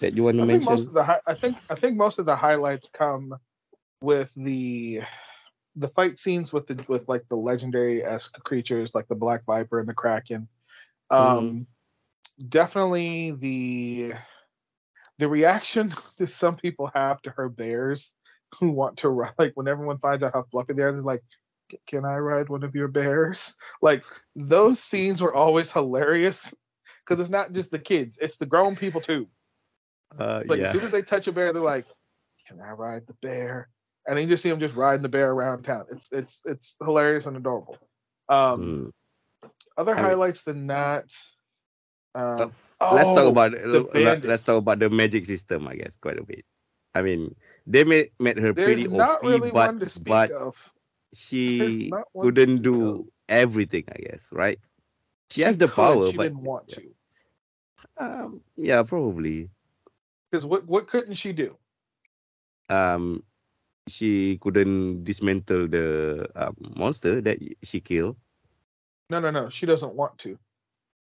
[0.00, 1.02] That you want to I think most of the.
[1.02, 1.56] hi- I think.
[1.68, 3.34] I think most of the highlights come
[4.02, 5.02] with the
[5.76, 9.78] the fight scenes with the with like the legendary esque creatures like the black viper
[9.78, 10.48] and the kraken.
[11.10, 11.66] Um,
[12.48, 14.14] definitely the
[15.18, 18.14] the reaction that some people have to her bears
[18.58, 21.22] who want to ride like when everyone finds out how fluffy they are, they're like,
[21.86, 23.54] can I ride one of your bears?
[23.82, 26.52] Like those scenes were always hilarious
[27.04, 29.28] because it's not just the kids, it's the grown people too.
[30.18, 30.66] Uh, Like yeah.
[30.66, 31.86] as soon as they touch a bear, they're like,
[32.46, 33.68] "Can I ride the bear?"
[34.06, 35.86] And then you just see them just riding the bear around town.
[35.90, 37.78] It's it's it's hilarious and adorable.
[38.28, 38.92] Um, Mm.
[39.76, 41.06] Other I highlights than that.
[42.14, 45.96] Um, let's talk oh, about the let, let's talk about the magic system, I guess,
[45.96, 46.44] quite a bit.
[46.94, 47.34] I mean,
[47.66, 50.56] they made made her There's pretty not OP, really but one to speak but of.
[51.12, 54.58] she couldn't do everything, I guess, right?
[55.30, 56.82] She has the power, She but didn't want to.
[57.98, 59.50] um, yeah, probably.
[60.30, 61.56] Because what what couldn't she do?
[62.68, 63.24] Um,
[63.88, 68.16] she couldn't dismantle the um, monster that she killed.
[69.08, 69.48] No, no, no.
[69.50, 70.38] She doesn't want to.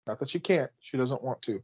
[0.08, 0.70] Not that she can't.
[0.82, 1.64] She doesn't want to.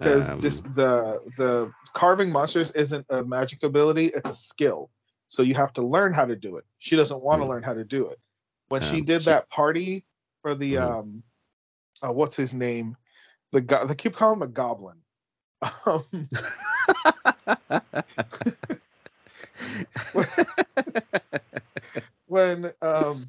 [0.00, 4.06] Because Um, this the the carving monsters isn't a magic ability.
[4.06, 4.90] It's a skill.
[5.28, 6.64] So you have to learn how to do it.
[6.78, 7.50] She doesn't want to Hmm.
[7.50, 8.18] learn how to do it.
[8.68, 10.04] When she Um, did she- that party
[10.42, 10.82] for the Mhm.
[10.82, 11.22] um,
[12.02, 12.96] uh, what's his name?
[13.52, 15.00] The go- they keep calling him a goblin.
[15.62, 16.04] Um,
[22.26, 23.26] when um,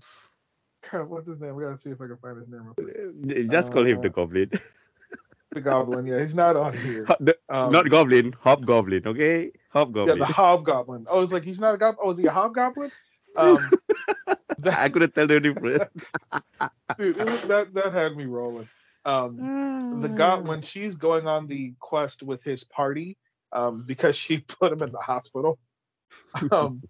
[0.91, 1.55] God, what's his name?
[1.55, 3.47] We gotta see if I can find his name.
[3.49, 4.51] Just call him the Uh, goblin.
[5.51, 6.05] The goblin.
[6.05, 7.05] Yeah, he's not on here.
[7.21, 9.51] The- Um, Not goblin, hobgoblin, okay?
[9.69, 10.17] Hobgoblin.
[10.17, 11.07] Yeah, the hobgoblin.
[11.09, 11.99] Oh, it's like he's not a goblin.
[12.03, 12.91] Oh, is he a hobgoblin?
[13.37, 13.69] Um,
[14.59, 15.85] that, I couldn't tell the difference.
[16.97, 18.67] dude, was, that that had me rolling.
[19.07, 23.17] Um, the god when she's going on the quest with his party,
[23.53, 25.59] um, because she put him in the hospital.
[26.51, 26.83] Um,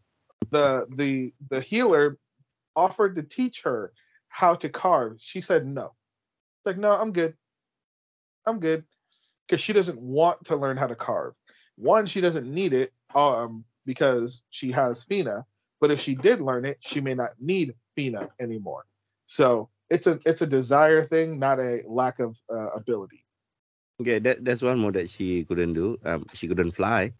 [0.51, 2.17] the the the healer
[2.75, 3.93] offered to teach her
[4.29, 5.17] how to carve.
[5.19, 5.85] She said no.
[5.85, 7.35] It's like no, I'm good.
[8.45, 8.85] I'm good,
[9.47, 11.33] because she doesn't want to learn how to carve.
[11.77, 15.45] One, she doesn't need it, um, because she has Fina.
[15.79, 18.85] But if she did learn it, she may not need Fina anymore.
[19.27, 23.23] So it's a it's a desire thing, not a lack of uh, ability.
[24.01, 25.97] Okay, that, that's one more that she couldn't do.
[26.05, 27.13] Um, she couldn't fly.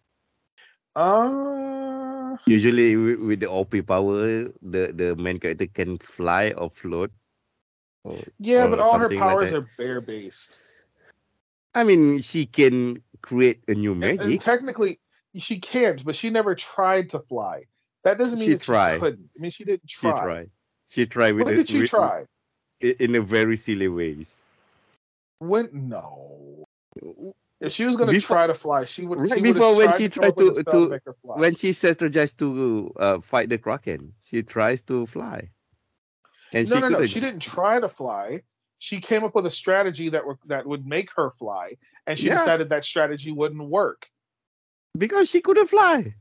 [0.94, 7.10] Uh, Usually with, with the OP power, the, the main character can fly or float.
[8.04, 10.58] Or, yeah, or but all her something like powers are bear based.
[11.74, 14.40] I mean, she can create a new And, and magic.
[14.40, 15.00] technically,
[15.36, 17.64] she can't, but she never tried to fly.
[18.04, 18.94] That doesn't mean She that tried.
[18.94, 19.30] she couldn't.
[19.36, 20.10] I mean, she didn't try.
[20.10, 20.50] She tried.
[20.88, 22.24] She tried with a- did she with- try?
[22.80, 24.46] In a very silly ways.
[25.38, 26.66] When no.
[27.60, 29.18] If she was gonna Before- try to fly, she would.
[29.18, 31.36] Right she before when she to tried to- to- fly.
[31.38, 35.50] When she strategized to uh, fight the Kraken, she tries to fly.
[36.52, 36.96] And no, she no, no.
[36.98, 37.10] couldn't.
[37.10, 38.42] She didn't try to fly.
[38.78, 42.26] She came up with a strategy that were, that would make her fly, and she
[42.28, 42.38] Yeah.
[42.38, 44.08] decided that strategy wouldn't work.
[44.96, 46.14] Because she couldn't fly.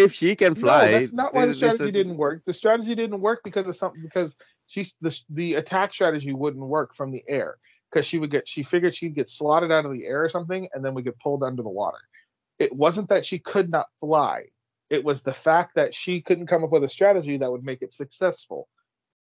[0.00, 2.44] If she can fly, no, that's not why the strategy is- didn't work.
[2.44, 4.36] The strategy didn't work because of something because
[4.66, 7.56] she's the the attack strategy wouldn't work from the air
[7.90, 10.68] because she would get she figured she'd get slotted out of the air or something
[10.72, 11.98] and then we get pulled under the water.
[12.58, 14.46] It wasn't that she could not fly.
[14.90, 17.80] It was the fact that she couldn't come up with a strategy that would make
[17.82, 18.68] it successful.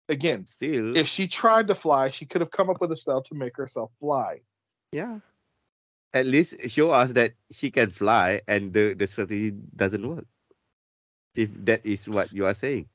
[0.08, 3.22] Again, Still, if she tried to fly, she could have come up with a spell
[3.22, 4.40] to make herself fly.
[4.92, 5.18] yeah.
[6.14, 10.24] At least show us that she can fly and the, the strategy doesn't work.
[11.36, 12.88] If that is what you are saying.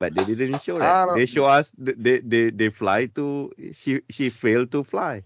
[0.00, 1.14] But they didn't show that.
[1.14, 5.22] They show us they, they they fly to she she failed to fly.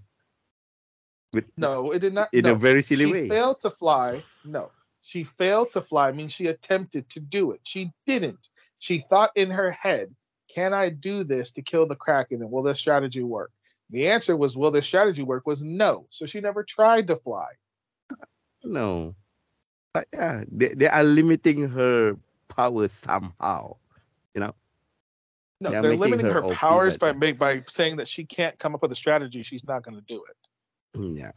[1.33, 2.29] With, No, it did not.
[2.33, 2.53] in no.
[2.53, 3.29] a very silly she way.
[3.29, 4.23] failed to fly.
[4.44, 4.70] No,
[5.03, 6.09] she failed to fly.
[6.09, 7.61] I mean, she attempted to do it.
[7.64, 8.49] She didn't.
[8.79, 10.14] She thought in her head,
[10.55, 12.42] "Can I do this to kill the kraken?
[12.42, 13.53] And will this strategy work?"
[13.90, 16.07] The answer was, "Will this strategy work?" Was no.
[16.11, 17.49] So she never tried to fly.
[18.64, 19.14] No.
[19.92, 22.16] But yeah, they, they are limiting her
[22.48, 23.76] power somehow.
[24.35, 24.55] You know?
[25.61, 28.74] No, They're they're limiting her her powers by make by saying that she can't come
[28.74, 29.42] up with a strategy.
[29.42, 31.16] She's not going to do it.
[31.16, 31.33] Yeah,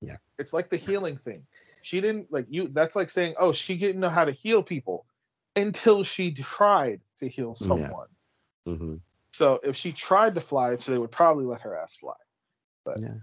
[0.00, 0.16] Yeah.
[0.38, 1.44] It's like the healing thing.
[1.82, 2.68] She didn't like you.
[2.68, 5.06] That's like saying, "Oh, she didn't know how to heal people
[5.56, 7.66] until she tried to heal Yeah.
[7.66, 8.08] someone."
[8.66, 8.96] hmm
[9.32, 12.14] So if she tried to fly, so they would probably let her ass fly.
[12.84, 13.14] But Yeah.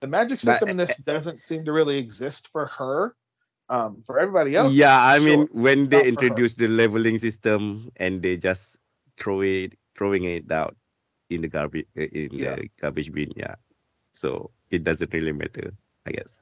[0.00, 3.14] the magic But- system in this doesn't seem to really exist for her.
[3.68, 8.36] Um, for everybody else, Yeah, I mean when they introduce the leveling system and they
[8.36, 8.78] just
[9.20, 10.76] throw it throwing it out
[11.28, 12.56] in the garbage in Yeah.
[12.56, 13.56] the garbage bin, yeah.
[14.12, 15.74] So it doesn't really matter,
[16.06, 16.40] I guess.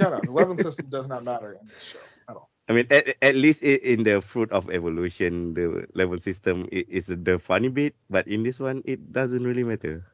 [0.00, 2.48] no, no, the leveling system does not matter in this show at all.
[2.68, 7.38] I mean, at, at least in the fruit of evolution, the level system is the
[7.38, 10.04] funny bit, but in this one, it doesn't really matter.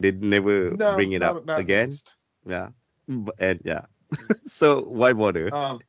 [0.00, 1.88] They never No, bring it not- up not again.
[1.94, 2.12] exist.
[2.46, 2.70] Yeah,
[3.38, 3.86] and yeah.
[4.48, 5.54] so why bother?
[5.54, 5.80] Um,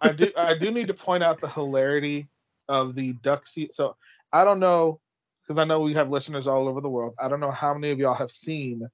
[0.00, 2.28] I do I do need to point out the hilarity
[2.68, 3.74] of the duck seat.
[3.74, 3.96] So
[4.32, 5.00] I don't know
[5.42, 7.14] because I know we have listeners all over the world.
[7.18, 8.88] I don't know how many of y'all have seen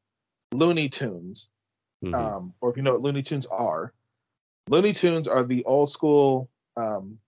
[0.52, 1.50] Looney Tunes,
[2.02, 2.14] Mhm.
[2.14, 3.92] um, or if you know what Looney Tunes are.
[4.68, 7.18] Looney Tunes are the old school um,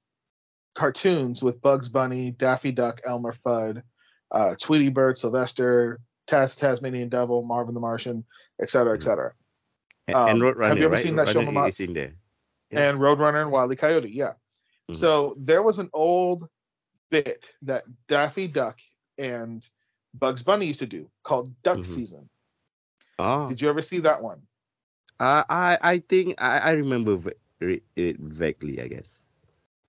[0.74, 3.82] cartoons with Bugs Bunny, Daffy Duck, Elmer Fudd,
[4.30, 8.24] uh, Tweety Bird, Sylvester, Taz, Tasmanian Devil, Marvin the Martian,
[8.62, 9.02] et cetera, et Mhm.
[9.02, 9.32] cetera.
[10.14, 11.02] And um, Roadrunner, have you ever right?
[11.02, 11.68] seen that show, Roadrunner Mamat?
[11.68, 12.12] is in there.
[12.72, 13.76] And Roadrunner and Wile E.
[13.76, 14.32] Coyote, yeah.
[14.90, 14.96] Mhm.
[14.96, 16.48] So there was an old
[17.10, 18.78] bit that Daffy Duck
[19.18, 19.68] and
[20.14, 21.86] Bugs Bunny used to do called Duck Mhm.
[21.86, 22.28] Season.
[23.18, 24.46] Oh, Did you ever see that one?
[25.18, 29.22] uh, I I think I, I remember it vaguely, I guess.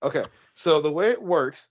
[0.02, 0.24] Okay.
[0.54, 1.68] So the way it works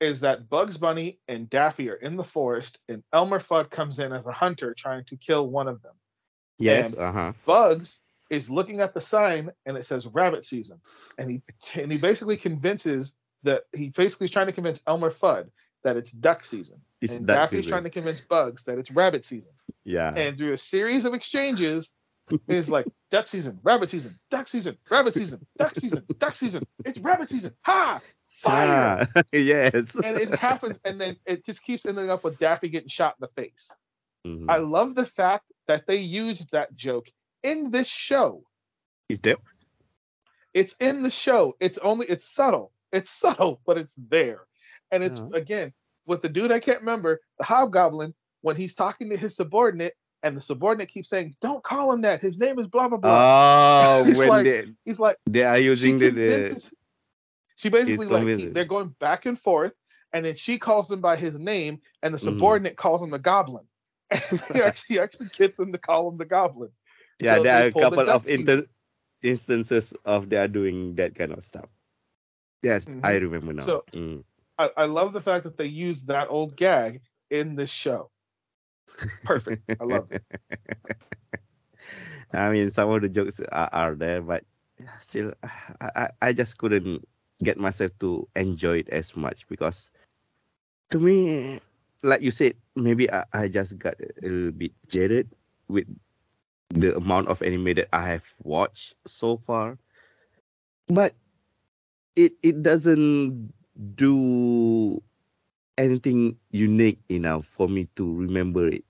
[0.00, 4.12] is that Bugs Bunny and Daffy are in the forest, and Elmer Fudd comes in
[4.12, 5.94] as a hunter trying to kill one of them.
[6.58, 7.32] Yes, uh huh.
[7.46, 8.00] Bugs
[8.30, 10.80] is looking at the sign and it says rabbit season.
[11.18, 11.42] And he
[11.80, 15.48] and he basically convinces that he basically is trying to convince Elmer Fudd
[15.84, 16.80] that it's duck season.
[17.00, 17.70] It's and duck Daffy's season.
[17.70, 19.52] trying to convince Bugs that it's rabbit season.
[19.84, 20.12] Yeah.
[20.14, 21.92] And through a series of exchanges,
[22.48, 26.66] it's like duck season, rabbit season, duck season, rabbit season, duck season, duck season.
[26.84, 27.54] It's rabbit season.
[27.62, 28.00] Ha!
[28.28, 29.08] Fire!
[29.16, 29.94] Ah, yes.
[29.94, 33.26] And it happens, and then it just keeps ending up with Daffy getting shot in
[33.26, 33.70] the face.
[34.26, 34.46] Mhm.
[34.48, 37.08] I love the fact that they used that joke
[37.42, 38.42] in this show.
[39.08, 39.36] He's there?
[40.54, 41.54] It's in the show.
[41.60, 42.72] It's only it's subtle.
[42.92, 44.40] It's subtle, but it's there.
[44.90, 45.38] And it's Yeah.
[45.38, 45.72] again
[46.06, 49.92] with the dude I can't remember, the hobgoblin, when he's talking to his subordinate,
[50.22, 52.20] and the subordinate keeps saying, Don't call him that.
[52.22, 53.98] His name is blah blah blah.
[53.98, 56.70] Oh, It's when like- they, he's like they are using the, the
[57.56, 59.72] she basically like he- they're going back and forth,
[60.12, 62.22] and then she calls him by his name, and the Mhm.
[62.24, 63.66] subordinate calls him the goblin.
[64.10, 66.70] And he actually actually gets him to call him the goblin.
[67.20, 68.66] yeah, so there are a couple of inter-
[69.22, 71.66] instances of they are doing that kind of stuff.
[72.62, 73.04] Yes, Mhm.
[73.04, 73.66] I remember now.
[73.66, 74.24] So- Mm.
[74.58, 77.00] I, I love the fact that they used that old gag
[77.30, 78.10] in this show.
[79.24, 79.62] Perfect.
[79.80, 80.24] I love it.
[82.32, 84.44] I mean, some of the jokes are, are there, but
[85.00, 85.32] still,
[85.80, 87.06] I, I, I just couldn't
[87.42, 89.90] get myself to enjoy it as much because,
[90.90, 91.60] to me,
[92.02, 95.28] like you said, maybe I, I just got a little bit jaded
[95.68, 95.86] with
[96.70, 99.78] the amount of anime that I have watched so far.
[100.88, 101.14] But
[102.16, 103.52] it it doesn't
[103.96, 105.02] do
[105.78, 108.84] anything unique enough for me to remember it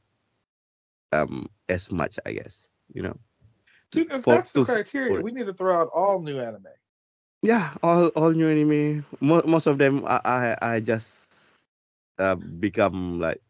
[1.13, 2.69] um as much, I guess.
[2.93, 3.17] You know.
[3.91, 6.67] Dude, if For- that's the to- criteria, we need to throw out all new anime.
[7.43, 9.05] Yeah, all all new anime.
[9.21, 11.28] Mo- most of them, I I, I just
[12.19, 13.41] uh, become like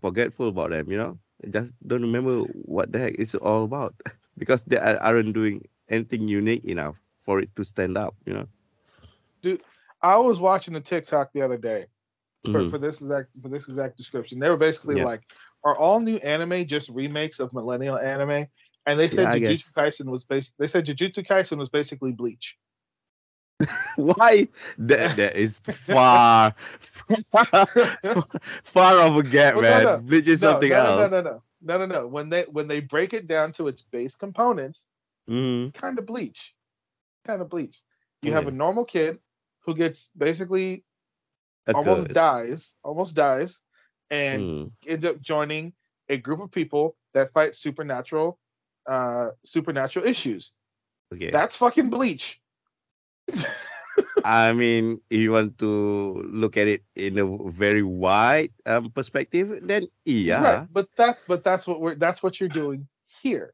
[0.00, 0.90] forgetful about them.
[0.90, 1.18] You know,
[1.50, 3.94] just don't remember what the heck it's all about
[4.38, 8.14] because they are- aren't doing anything unique enough for it to stand up.
[8.26, 8.48] You know.
[9.42, 9.62] Dude,
[10.02, 11.86] I was watching a TikTok the other day
[12.44, 12.70] for, Mhm.
[12.70, 14.38] for this exact for this exact description.
[14.38, 15.04] They were basically Yeah.
[15.04, 15.22] like,
[15.64, 18.46] "Are all new anime just remakes of millennial anime?"
[18.86, 19.72] And they said Yeah, Jujutsu.
[19.74, 22.56] Kaisen was bas- They said Jujutsu Kaisen was basically Bleach.
[23.96, 24.48] Why?
[24.78, 27.66] That that is far, far,
[28.62, 29.82] far of a gap, Oh, no, man.
[29.82, 29.98] no.
[29.98, 31.10] Bleach is no, something no, else.
[31.10, 32.06] No, no, no, no, no, no.
[32.06, 34.86] When they when they break it down to its base components,
[35.28, 35.74] Mhm.
[35.74, 36.54] kind of Bleach,
[37.24, 37.82] kind of Bleach.
[38.22, 39.18] You have a normal kid
[39.60, 40.84] who gets basically
[41.66, 42.14] A almost curse.
[42.14, 43.58] dies, almost dies,
[44.10, 44.72] and Mm.
[44.86, 45.72] ends up joining
[46.08, 48.38] a group of people that fight supernatural,
[48.86, 50.52] uh, supernatural issues.
[51.12, 51.30] Okay.
[51.30, 52.40] That's fucking Bleach.
[54.24, 59.60] I mean, if you want to look at it in a very wide um, perspective,
[59.62, 60.42] then yeah.
[60.42, 62.88] Right, but that's but that's what we're that's what you're doing
[63.22, 63.52] here.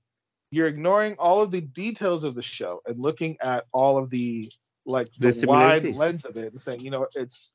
[0.51, 4.51] You're ignoring all of the details of the show and looking at all of the
[4.87, 7.53] like The the, wide lens of it and saying, you know, it's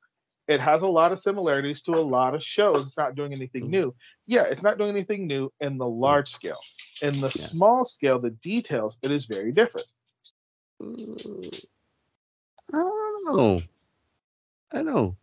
[0.47, 2.85] it has a lot of similarities to a lot of shows.
[2.85, 3.69] It's not doing anything Mhm.
[3.69, 3.95] new.
[4.27, 6.59] Yeah, it's not doing anything new in the large scale.
[7.01, 7.47] In the Yeah.
[7.47, 9.87] small scale, the details, it is very different.
[12.73, 13.61] I don't know.
[14.71, 15.17] I know.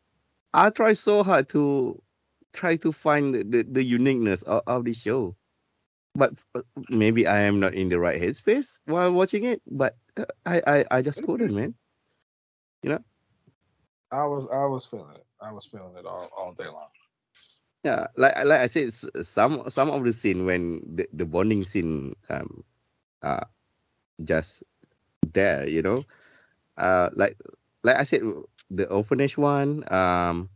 [0.52, 2.00] I try so hard to
[2.52, 5.36] try to find the, the, the uniqueness of, of the show.
[6.14, 9.62] But uh, maybe I am not in the right headspace while watching it.
[9.70, 11.74] But uh, I, I, I just couldn't, man.
[12.82, 13.04] You know.
[14.10, 15.26] I was I was feeling it.
[15.40, 16.88] I was feeling it all, all day long.
[17.84, 22.14] Yeah, like like I said, some some of the scene when the, the bonding scene
[22.30, 22.64] um
[23.22, 23.44] uh
[24.24, 24.64] just
[25.32, 26.04] there, you know,
[26.78, 27.36] uh like
[27.82, 28.22] like I said,
[28.70, 30.50] the orphanage one, um,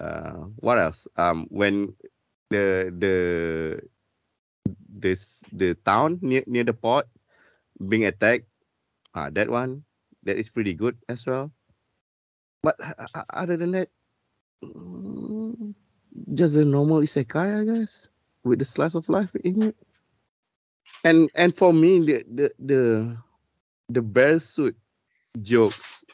[0.00, 1.06] uh, what else?
[1.16, 1.94] Um, when
[2.50, 3.80] the the
[4.88, 7.06] this the town near near the port
[7.88, 8.46] being attacked,
[9.14, 9.84] uh, that one
[10.24, 11.52] that is pretty good as well.
[12.62, 13.88] But uh, uh, other than that,
[14.64, 15.74] mm,
[16.34, 18.08] just a normal isekai, I guess,
[18.44, 19.76] with the slice of life in it.
[21.04, 23.16] And and for me, the the the,
[23.88, 24.76] the bear suit
[25.42, 26.04] jokes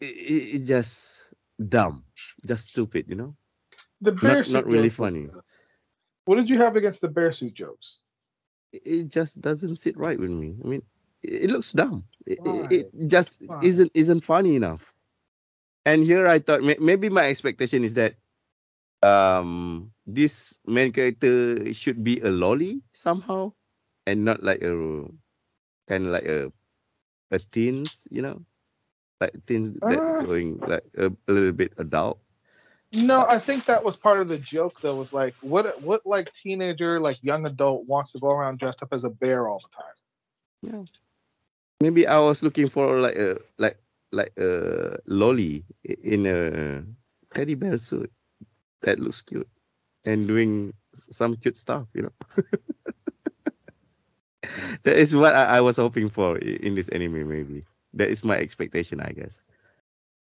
[0.00, 1.26] it's just
[1.68, 2.04] dumb,
[2.46, 3.36] just stupid, you know.
[4.00, 5.28] The bear Not suit not really funny.
[6.24, 8.02] What did you have against the bear suit jokes?
[8.72, 10.56] It it just doesn't sit right with me.
[10.62, 10.82] I mean,
[11.22, 12.04] it, it looks dumb.
[12.26, 13.62] It, it, it just Why?
[13.62, 14.92] isn't isn't funny enough.
[15.84, 18.16] And here I thought may, maybe my expectation is that
[19.02, 23.52] um this main character should be a loli somehow
[24.06, 24.72] and not like a
[25.88, 26.52] kind of like a
[27.30, 28.44] a teens, you know,
[29.20, 30.22] like teens that Uh.
[30.22, 32.18] going like a, a little bit adult.
[32.92, 36.32] No, I think that was part of the joke though, was like what what like
[36.32, 39.68] teenager, like young adult wants to go around dressed up as a bear all the
[39.76, 39.94] time.
[40.62, 40.84] Yeah.
[41.80, 43.78] Maybe I was looking for like a like
[44.10, 46.82] like a loli in a
[47.34, 48.10] teddy bear suit
[48.82, 49.48] that looks cute
[50.06, 52.12] and doing some cute stuff, you know.
[54.84, 57.28] that is what I, I was hoping for in this anime.
[57.28, 57.62] Maybe
[57.94, 59.42] that is my expectation, I guess.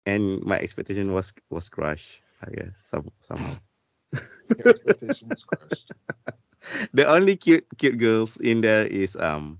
[0.06, 3.58] And my expectation was was crushed, I guess, some somehow.
[4.58, 5.92] Your expectation was crushed.
[6.94, 9.60] the only cute cute girls in there is um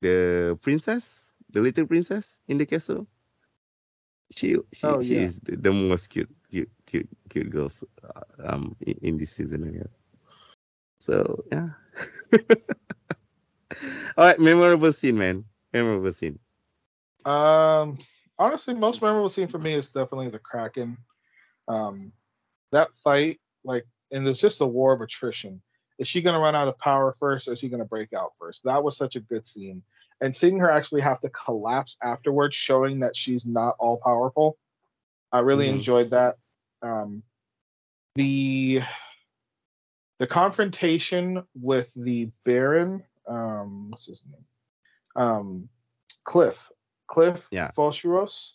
[0.00, 3.06] the princess, the little princess in the castle.
[4.30, 5.24] She she, Oh, she yeah.
[5.24, 8.22] is the, the most cute cute cute cute girls uh,
[8.52, 9.92] um in, in this season I guess.
[10.98, 11.70] So yeah.
[14.16, 15.44] All right, memorable scene, man.
[15.72, 16.38] Memorable scene.
[17.24, 17.98] Um,
[18.38, 20.98] honestly, most memorable scene for me is definitely the Kraken.
[21.68, 22.12] Um,
[22.72, 25.62] that fight, like, and there's just a war of attrition.
[25.98, 28.64] Is she gonna run out of power first, or is he gonna break out first?
[28.64, 29.82] That was such a good scene,
[30.20, 34.58] and seeing her actually have to collapse afterwards, showing that she's not all powerful.
[35.32, 35.76] I really Mhm.
[35.76, 36.36] enjoyed that.
[36.82, 37.22] Um,
[38.16, 38.80] the
[40.18, 44.46] the confrontation with the Baron, um, what's his name?
[45.16, 45.68] Um,
[46.24, 46.70] Cliff,
[47.14, 47.70] Cliff Yeah.
[47.76, 48.54] Volshuros,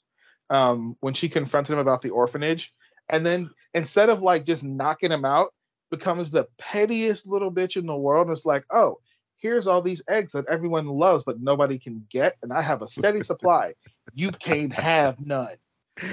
[0.50, 2.74] um, when she confronted him about the orphanage,
[3.08, 5.54] and then instead of like just knocking him out,
[5.92, 8.28] becomes the pettiest little bitch in the world.
[8.28, 9.00] And it's like, oh,
[9.38, 12.88] here's all these eggs that everyone loves, but nobody can get, and I have a
[12.88, 13.74] steady supply.
[14.14, 15.56] You can't have none.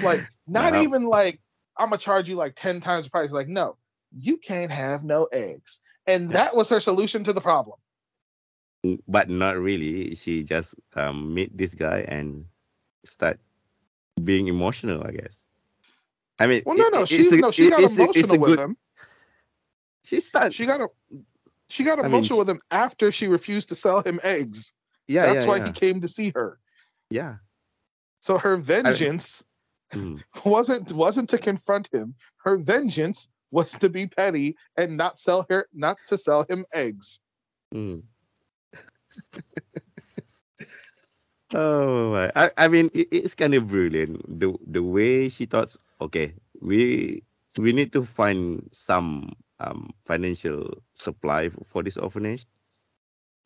[0.01, 0.81] Like, not Wow.
[0.81, 1.39] even like
[1.77, 3.31] I'm gonna charge you like 10 times the price.
[3.31, 3.77] Like, no,
[4.17, 5.79] you can't have no eggs.
[6.07, 7.77] And that was her solution to the problem.
[9.07, 10.15] But not really.
[10.15, 12.45] She just um meet this guy and
[13.05, 13.39] start
[14.23, 15.45] being emotional, I guess.
[16.39, 18.39] I mean, Well, no, no, it- she a- no, she got it's a- it's emotional
[18.39, 18.77] with him.
[20.03, 20.53] She started.
[20.53, 20.87] She got a
[21.69, 24.73] she got I mean, emotional with him after she refused to sell him eggs.
[25.07, 25.65] yeah, That's yeah, why yeah.
[25.67, 26.59] he came to see her.
[27.09, 27.37] yeah.
[28.21, 29.43] So her vengeance
[29.93, 30.21] Mm.
[30.45, 32.15] wasn't wasn't to confront him.
[32.43, 37.19] Her vengeance was to be petty and not sell her not to sell him eggs.
[37.73, 38.03] Mm.
[41.53, 42.13] Oh!
[42.35, 45.75] I, I mean, it, it's kind of brilliant the the way she thought.
[46.01, 47.23] Okay, we
[47.57, 52.45] we need to find some um financial supply for, this orphanage.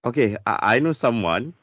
[0.05, 1.53] Okay, I, I know someone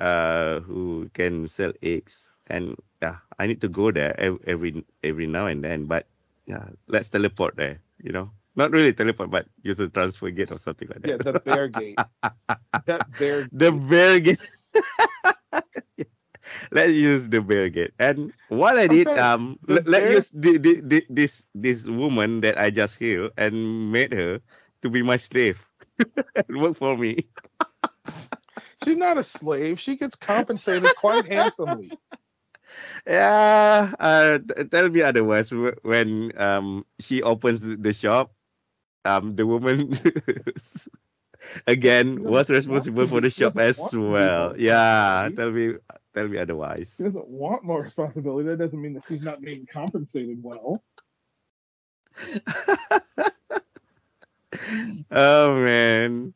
[0.00, 5.26] uh who can sell eggs, and yeah, I need to go there ev- every every
[5.26, 5.86] now and then.
[5.86, 6.06] But
[6.46, 7.80] yeah, let's teleport there.
[8.02, 11.10] You know, not really teleport, but use a transfer gate or something like that.
[11.10, 12.00] Yeah, the bear gate.
[12.86, 13.82] that bear the gate.
[13.88, 14.40] bear gate.
[16.70, 17.92] Let's use the bear gate.
[17.98, 21.86] And what I did, Okay, um, the let, bear- use the, the, the, this this
[21.86, 24.40] woman that I just healed and made her
[24.82, 25.64] to be my slave
[26.36, 27.28] and work for me.
[28.82, 29.80] She's not a slave.
[29.80, 31.94] She gets compensated quite handsomely.
[33.06, 35.50] Yeah, uh, t- tell me otherwise.
[35.82, 38.32] When um she opens the shop,
[39.04, 39.92] um the woman
[41.66, 44.54] again was responsible for the shop as want to be well.
[44.58, 45.74] Yeah, tell me
[46.14, 46.94] tell me otherwise.
[46.96, 48.48] She doesn't want more responsibility.
[48.48, 50.82] That doesn't mean that she's not being compensated well.
[55.10, 56.34] oh man.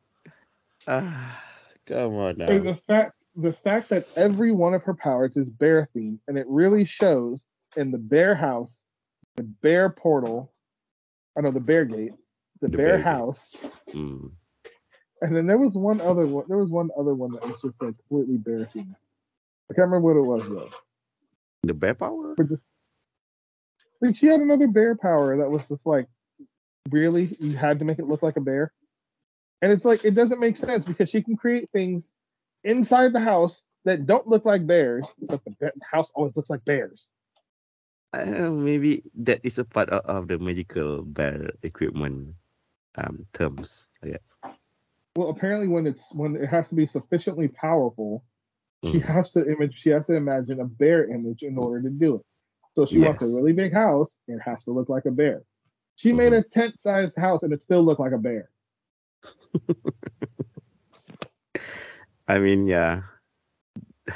[0.87, 1.43] Ah,
[1.87, 2.67] come on And now.
[2.67, 6.47] the fact the fact that every one of her powers is bear themed, and it
[6.49, 7.47] really shows
[7.77, 8.85] in the bear house,
[9.37, 10.53] the bear portal,
[11.37, 12.13] I know the bear gate,
[12.61, 13.05] the, The bear, gate.
[13.05, 13.57] house,
[13.95, 14.31] Mm.
[15.23, 16.45] and then there was one other one.
[16.49, 18.95] There was one other one that was just like completely bear themed.
[19.71, 20.71] I can't remember what it was though.
[21.65, 22.35] The bear power?
[22.37, 22.65] But just
[24.01, 26.07] like she had another bear power that was just like
[26.91, 28.73] really you had to make it look like a bear.
[29.63, 32.13] And it's like it doesn't make sense because she can create things
[32.65, 37.11] inside the house that don't look like bears, but the house always looks like bears.
[38.13, 42.35] I maybe that is a part of, of the magical bear equipment
[42.99, 44.37] um terms, I guess.
[45.17, 48.25] Well, apparently, when it's when it has to be sufficiently powerful,
[48.85, 49.01] she Mm.
[49.01, 49.75] has to image.
[49.79, 52.23] She has to imagine a bear image in order to do it.
[52.75, 54.19] So she wants a really big house.
[54.29, 55.43] And it has to look like a bear.
[55.97, 56.35] She made Mhm.
[56.35, 58.51] a tent-sized house, and it still looked like a bear.
[62.29, 63.03] I mean, yeah.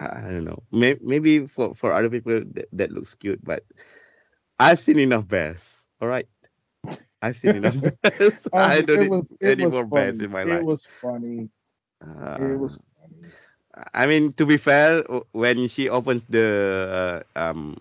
[0.00, 0.62] I I don't know.
[0.72, 3.64] Maybe for, for other people that, that looks cute, but
[4.58, 5.84] I've seen enough bears.
[6.00, 6.26] All right.
[7.22, 7.76] I've seen enough.
[8.52, 10.20] Um, I don't need was, it any more funny.
[10.20, 10.62] in my it life.
[10.62, 11.50] It was funny.
[12.36, 13.32] it was Uh, funny.
[13.94, 15.02] I mean, to be fair,
[15.32, 17.78] when she opens the uh, um,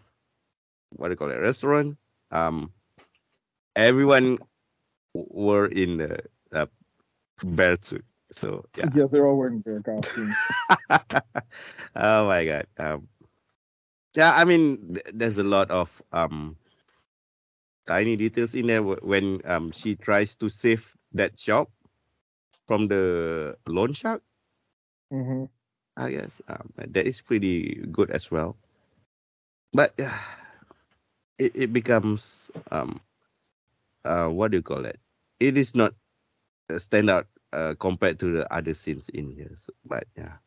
[0.96, 1.98] what do you call it, restaurant,
[2.32, 2.72] um,
[3.76, 4.38] everyone
[5.14, 6.20] w- were in the
[6.54, 6.68] uh,
[7.44, 8.06] bear suit.
[8.32, 8.89] So yeah.
[8.94, 10.48] Yeah, they're all wearing bear costumes.
[11.96, 12.68] oh my god.
[12.78, 13.08] Um,
[14.16, 16.58] yeah, I mean, th- there's a lot of um
[17.86, 21.70] tiny details in there when um she tries to save that shop
[22.68, 24.24] from the loan shark.
[25.12, 25.46] hmm
[25.98, 28.58] I guess um, that is pretty good as well.
[29.74, 30.18] But uh,
[31.38, 33.02] it it becomes um
[34.06, 35.00] uh what do you call it?
[35.40, 35.94] It is not
[36.70, 39.54] a standout uh, compared to the other scenes in here.
[39.58, 40.38] So, but yeah,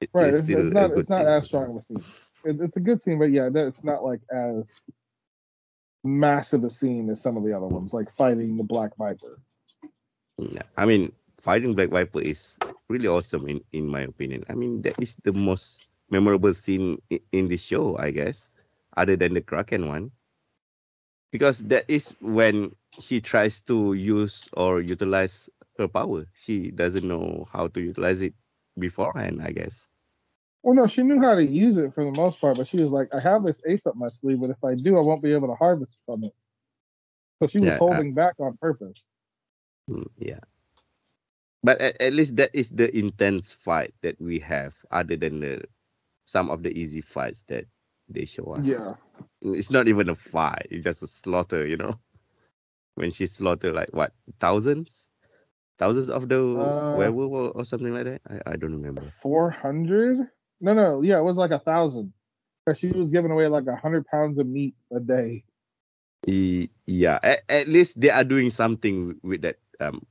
[0.00, 0.34] it Right.
[0.34, 0.92] It's, still it's a not.
[0.92, 2.04] It's not as strong of a scene.
[2.44, 4.80] It, it's a good scene, but yeah, it's not like as
[6.04, 9.40] massive a scene as some of the other ones, like fighting the Black Viper.
[10.38, 14.44] Yeah, I mean, fighting Black Viper is really awesome in in my opinion.
[14.48, 18.50] I mean, that is the most memorable scene in, in the show, I guess,
[18.96, 20.12] other than the Kraken one,
[21.32, 25.48] because that is when she tries to use or utilize
[25.78, 26.26] her power.
[26.34, 28.34] She doesn't know how to utilize it
[28.78, 29.86] beforehand, I guess.
[30.64, 32.92] Well, no, she knew how to use it for the most part, but she was
[32.92, 35.34] like, "I have this ace up my sleeve, but if I do, I won't be
[35.34, 36.34] able to harvest from it."
[37.40, 39.06] So she was Yeah, holding back on purpose.
[39.90, 40.40] Mm, yeah.
[41.62, 45.64] But at, at least that is the intense fight that we have, other than the
[46.24, 47.66] some of the easy fights that
[48.08, 48.66] they show us.
[48.66, 48.94] Yeah.
[49.42, 51.98] it's not even a fight it's just a slaughter you know
[52.96, 55.08] when she slaughtered, like what thousands
[55.78, 59.50] thousands of the Uh, werewolf or, or something like that I, I don't remember Four
[59.50, 60.30] hundred?
[60.64, 62.14] No, no, yeah, it was like a thousand.
[62.76, 65.44] She was giving away like a hundred pounds of meat a day.
[66.86, 70.06] Yeah at, at least they are doing something with that um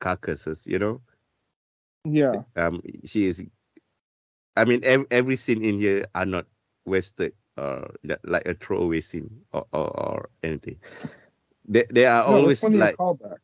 [0.00, 1.00] carcasses you know
[2.04, 2.42] Yeah.
[2.56, 3.44] um she is
[4.56, 6.46] i mean ev- every scene in here are not
[6.86, 10.78] wasted or like a throwaway scene or, or, or anything
[11.68, 13.40] they, they are No, always like callbacks.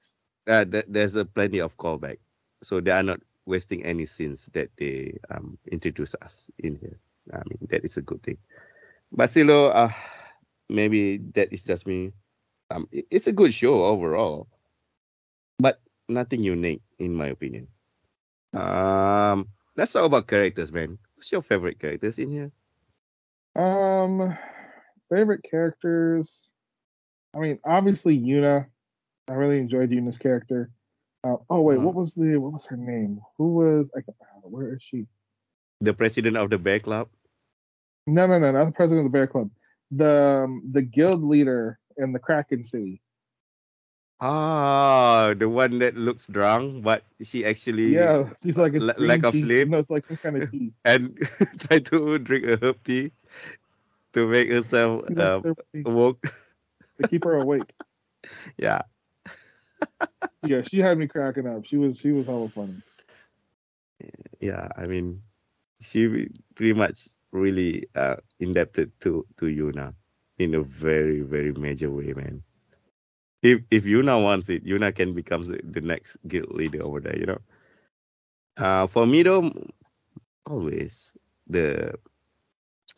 [0.49, 2.19] uh, th- there's a plenty of callback,
[2.63, 7.01] so they are not wasting any scenes that they um introduce us in here.
[7.33, 8.39] I mean that is a good thing.
[9.13, 9.93] But still, uh,
[10.69, 12.13] maybe that is just me.
[12.71, 14.49] Um, it- it's a good show overall,
[15.59, 17.69] but nothing unique in my opinion.
[18.55, 20.99] Um, let's talk about characters, man.
[21.15, 22.53] What's your favorite characters in here?
[23.57, 24.37] Um,
[25.11, 26.51] favorite characters.
[27.35, 28.67] I mean, obviously Yuna.
[29.29, 30.71] I really enjoyed Yuna's character.
[31.25, 31.85] Uh, oh wait, Mhm.
[31.85, 33.21] what was the what was her name?
[33.37, 34.01] Who was I?
[34.43, 35.07] Where is she?
[35.81, 37.09] The president of the Bear Club.
[38.07, 39.51] No, no, no, not the president of the Bear Club.
[39.91, 43.03] The um, the guild leader in the Kraken City.
[44.21, 49.23] Ah, the one that looks drunk, but she actually Yeah, she's like a la- lack
[49.23, 49.69] of tea- sleep.
[49.69, 50.73] No, it's like some kind of tea.
[50.85, 51.15] and
[51.69, 53.13] try to drink a herb tea
[54.15, 57.73] to make herself um, therapy to keep her awake.
[58.59, 58.83] Yeah,
[60.43, 61.65] Yeah, she had me cracking up.
[61.67, 62.81] She was she was hella funny.
[64.41, 64.69] yeah.
[64.77, 65.23] I mean,
[65.81, 69.95] she pretty much really uh, indebted to to Yuna
[70.39, 72.43] in a very very major way, man.
[73.43, 77.19] If if Yuna wants it, Yuna can become the, next guild leader over there.
[77.19, 77.39] You know.
[78.57, 79.53] Uh, for me though,
[80.47, 81.13] always
[81.47, 81.95] the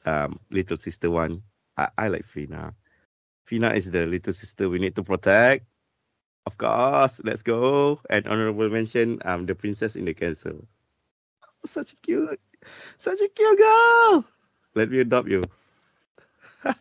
[0.04, 1.42] um little sister one.
[1.76, 2.74] I, I like Fina.
[3.44, 5.66] Fina is the little sister we need to protect.
[6.51, 8.01] Of course, let's go.
[8.11, 10.66] And honorable mention, um, the princess in the castle.
[11.64, 12.40] Such a cute,
[12.98, 14.24] such a cute girl.
[14.74, 15.44] Let me adopt you.
[16.64, 16.74] I,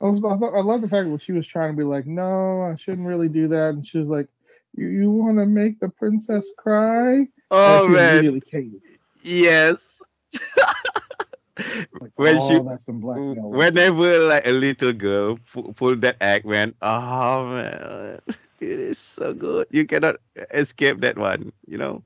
[0.00, 2.62] was, I, thought, I love the fact that she was trying to be like, no,
[2.62, 4.28] I shouldn't really do that, and she was like,
[4.74, 7.26] you, you want to make the princess cry?
[7.50, 8.80] oh and she man,
[9.22, 10.00] yes.
[12.00, 13.48] Like, when oh, she, that's some blackmail.
[13.48, 16.74] whenever like a little girl pu- pull that act, man.
[16.82, 18.20] Oh man,
[18.60, 19.66] it is so good.
[19.70, 20.16] You cannot
[20.52, 21.52] escape that one.
[21.66, 22.02] You know,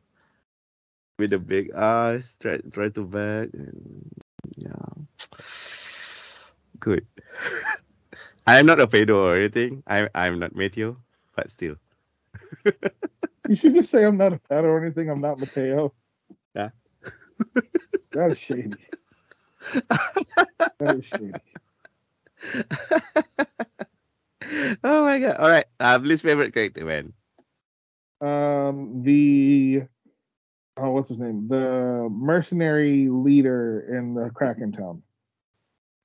[1.18, 4.10] with the big eyes, try try to back, and
[4.56, 4.86] yeah.
[6.78, 7.06] good.
[8.46, 9.82] I'm not a pedo or anything.
[9.86, 10.96] I'm I'm not Matthew,
[11.34, 11.76] but still.
[13.48, 15.10] You should just say I'm not a pet or anything.
[15.10, 15.92] I'm not Mateo.
[16.54, 16.70] Yeah.
[18.12, 18.76] that is shady.
[20.78, 21.32] That is shady.
[24.84, 25.36] oh my god!
[25.36, 27.12] All right, um, least favorite character, man.
[28.20, 29.82] Um, the
[30.76, 31.48] oh, what's his name?
[31.48, 35.02] The mercenary leader in the Kraken town.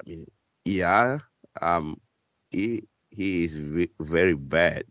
[0.01, 0.31] I mean,
[0.65, 1.19] yeah,
[1.61, 1.99] um,
[2.51, 4.83] he he is ve- very bad.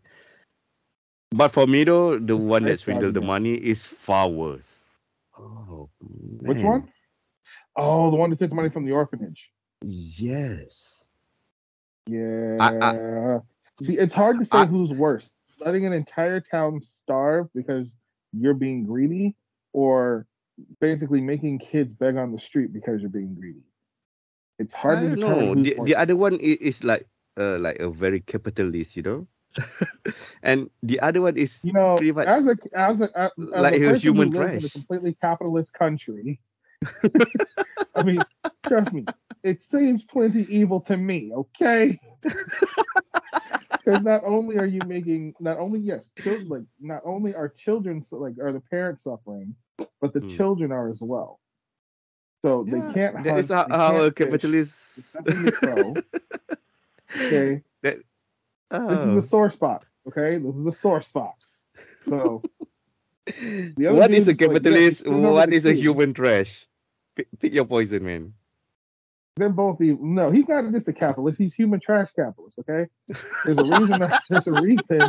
[1.31, 4.85] But for me though, the one very that swindled the money is far worse.
[5.37, 6.87] Oh, Which one?
[7.75, 9.51] Oh, the one that took the money from the orphanage.
[9.81, 11.05] Yes.
[12.07, 13.39] Yeah.
[13.83, 15.33] See, it's hard to say I- who's worse.
[15.59, 17.95] Letting an entire town starve because
[18.33, 19.35] you're being greedy,
[19.73, 20.27] or
[20.79, 23.63] basically making kids beg on the street because you're being greedy.
[24.59, 25.55] It's hard I to determine know.
[25.55, 27.07] The, the other one is, like
[27.39, 29.27] uh like a very capitalist, you know,
[30.43, 33.97] and the other one is you know, as a as a as like a a
[33.97, 36.39] human who lives in a completely capitalist country.
[37.95, 38.25] I mean,
[38.67, 39.07] trust me,
[39.43, 41.31] it seems plenty evil to me.
[41.33, 41.99] Okay.
[43.85, 48.01] Because not only are you making, not only yes, children, like not only are children
[48.11, 49.55] like are the parents suffering,
[50.01, 50.27] but the Hmm.
[50.27, 51.39] children are as well.
[52.41, 53.23] So they can't.
[53.23, 54.95] That is hunt, how, they how a can't fish, capitalist.
[54.95, 56.03] there's nothing to.
[57.25, 59.17] Okay, this is Oh.
[59.17, 59.85] a sore spot.
[60.07, 61.35] Okay, this is a sore spot.
[62.07, 62.74] So the other
[63.77, 65.07] What is a is like, yeah, capitalist?
[65.07, 66.67] what is a human trash?
[67.15, 68.33] Pick, pick your poison, man.
[69.35, 70.05] They're both evil.
[70.05, 71.37] No, he's not just a capitalist.
[71.37, 72.57] He's human trash capitalist.
[72.59, 72.87] Okay.
[73.45, 73.99] There's a reason.
[73.99, 75.01] That, there's a reason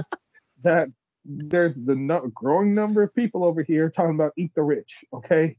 [0.64, 0.88] that
[1.24, 5.04] there's the no, growing number of people over here talking about eat the rich.
[5.12, 5.56] Okay.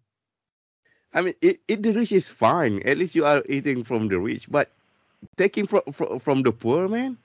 [1.14, 2.82] I mean, it, it the rich is fine.
[2.84, 4.72] At least you are eating from the rich, but
[5.38, 7.18] taking from from, from the poor, man.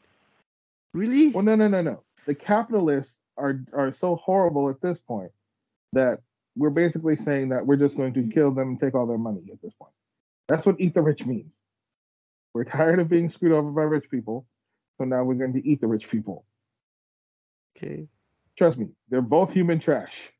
[0.95, 1.31] Really?
[1.31, 2.03] Well, no, no, no, no.
[2.27, 5.33] The capitalists are are so horrible at this point
[5.93, 6.21] that
[6.57, 9.43] we're basically saying that we're just going to kill them and take all their money
[9.53, 9.93] at this point.
[10.49, 11.61] That's what eat the rich means.
[12.55, 14.47] We're tired of being screwed over by rich people,
[14.99, 16.45] so now we're going to eat the rich people.
[17.77, 18.07] Okay.
[18.57, 20.31] Trust me, they're both human trash.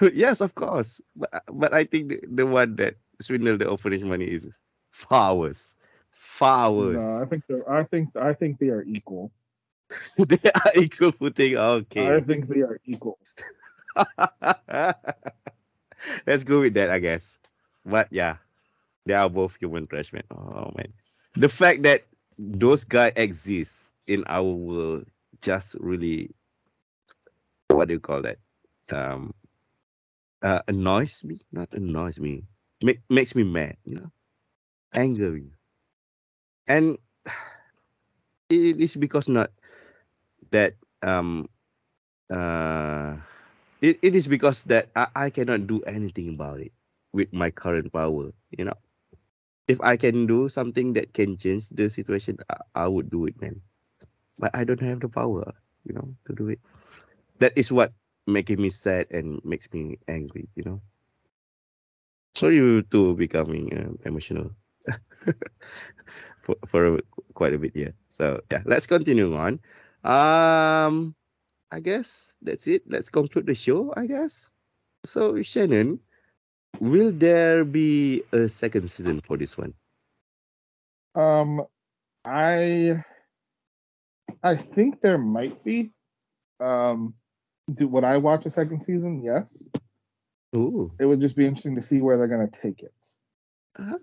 [0.12, 1.00] yes, of course.
[1.14, 4.48] But but I think the, the one that swindled the orphanage money is
[4.90, 5.74] far worse.
[6.10, 7.02] Far worse.
[7.02, 9.30] No, I think they're, I think I think they are equal.
[10.18, 11.56] They are equal footing.
[11.56, 12.16] Okay.
[12.16, 13.18] I think they are equal.
[16.26, 17.38] Let's go with that, I guess.
[17.84, 18.36] But yeah,
[19.06, 20.22] they are both human trash, man.
[20.30, 20.92] Oh man,
[21.34, 22.04] the fact that
[22.38, 25.06] those guys exist in our world
[25.40, 26.30] just really,
[27.68, 28.38] what do you call that?
[28.90, 29.34] Um,
[30.42, 31.36] uh, annoys me.
[31.52, 32.44] Not annoys me.
[32.82, 33.76] Make, makes me mad.
[33.84, 34.10] You know,
[34.94, 35.52] angry.
[36.66, 36.98] And
[38.50, 39.50] it is because not
[40.50, 41.48] that um
[42.30, 43.16] uh
[43.80, 46.72] it, it is because that I, I cannot do anything about it
[47.12, 48.78] with my current power you know?
[49.68, 53.40] If i can do something that can change the situation I, I would do it
[53.40, 53.60] man.
[54.38, 56.60] But i don't have the power you know to do it.
[57.40, 57.92] That is what
[58.26, 60.80] making me sad and makes me angry you know?
[62.34, 64.50] Sorry to becoming um, emotional
[66.42, 67.00] for, for
[67.34, 67.90] quite a bit yeah.
[68.08, 69.60] So yeah let's continue on
[70.06, 71.14] um
[71.70, 72.84] I guess that's it.
[72.86, 74.50] Let's conclude the show, I guess.
[75.04, 76.00] So, Shannon,
[76.80, 79.74] will there be a second season for this one?
[81.14, 81.62] Um,
[82.24, 83.04] I
[84.42, 85.92] I think there might be.
[86.60, 87.14] Um,
[87.72, 89.22] do would I watch a second season?
[89.22, 89.68] Yes.
[90.54, 90.92] Ooh.
[90.98, 92.94] It would just be interesting to see where they're gonna take it.
[93.78, 93.98] Uh,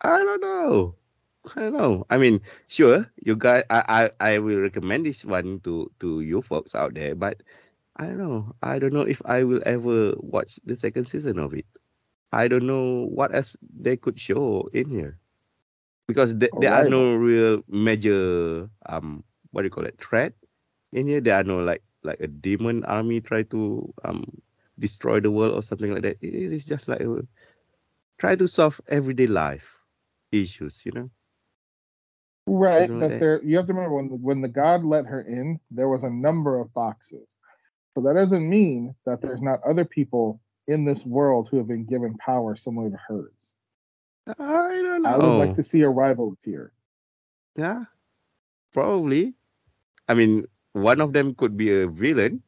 [0.00, 0.94] I don't know.
[1.54, 2.04] I don't know.
[2.08, 6.40] I mean, sure, you guys, I, I, I will recommend this one to to you
[6.42, 7.42] folks out there, but
[7.96, 8.54] I don't know.
[8.62, 11.66] I don't know if I will ever watch the second season of it.
[12.32, 15.18] I don't know what else they could show in here
[16.06, 19.22] because th- there are no real major um
[19.52, 20.32] what do you call it threat
[20.92, 21.20] in here.
[21.20, 24.24] There are no like like a demon army try to um
[24.78, 26.18] destroy the world or something like that.
[26.22, 27.26] It is just like a,
[28.18, 29.80] try to solve everyday life
[30.32, 31.10] issues, you know.
[32.46, 35.58] Right, but that- there you have to remember when when the god let her in,
[35.70, 37.28] there was a number of boxes.
[37.94, 41.84] So that doesn't mean that there's not other people in this world who have been
[41.84, 43.52] given power similar to hers.
[44.26, 45.08] I don't know.
[45.08, 45.54] I would like oh.
[45.54, 46.72] to see a rival appear.
[47.56, 47.84] Yeah,
[48.72, 49.34] probably.
[50.08, 52.42] I mean, one of them could be a villain.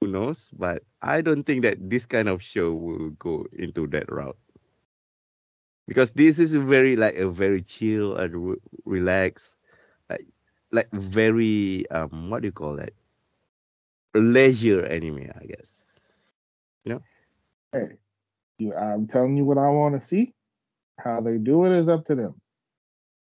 [0.00, 0.48] Who knows?
[0.56, 4.38] But I don't think that this kind of show will go into that route.
[5.88, 9.56] Because this is very like a very chill and re- relaxed,
[10.10, 10.26] like
[10.72, 12.94] like very um what do you call that?
[14.14, 15.84] Leisure anime, I guess.
[17.72, 17.98] Hey,
[18.58, 20.34] you, I'm telling you what I want to see.
[20.98, 22.40] How they do it is up to them.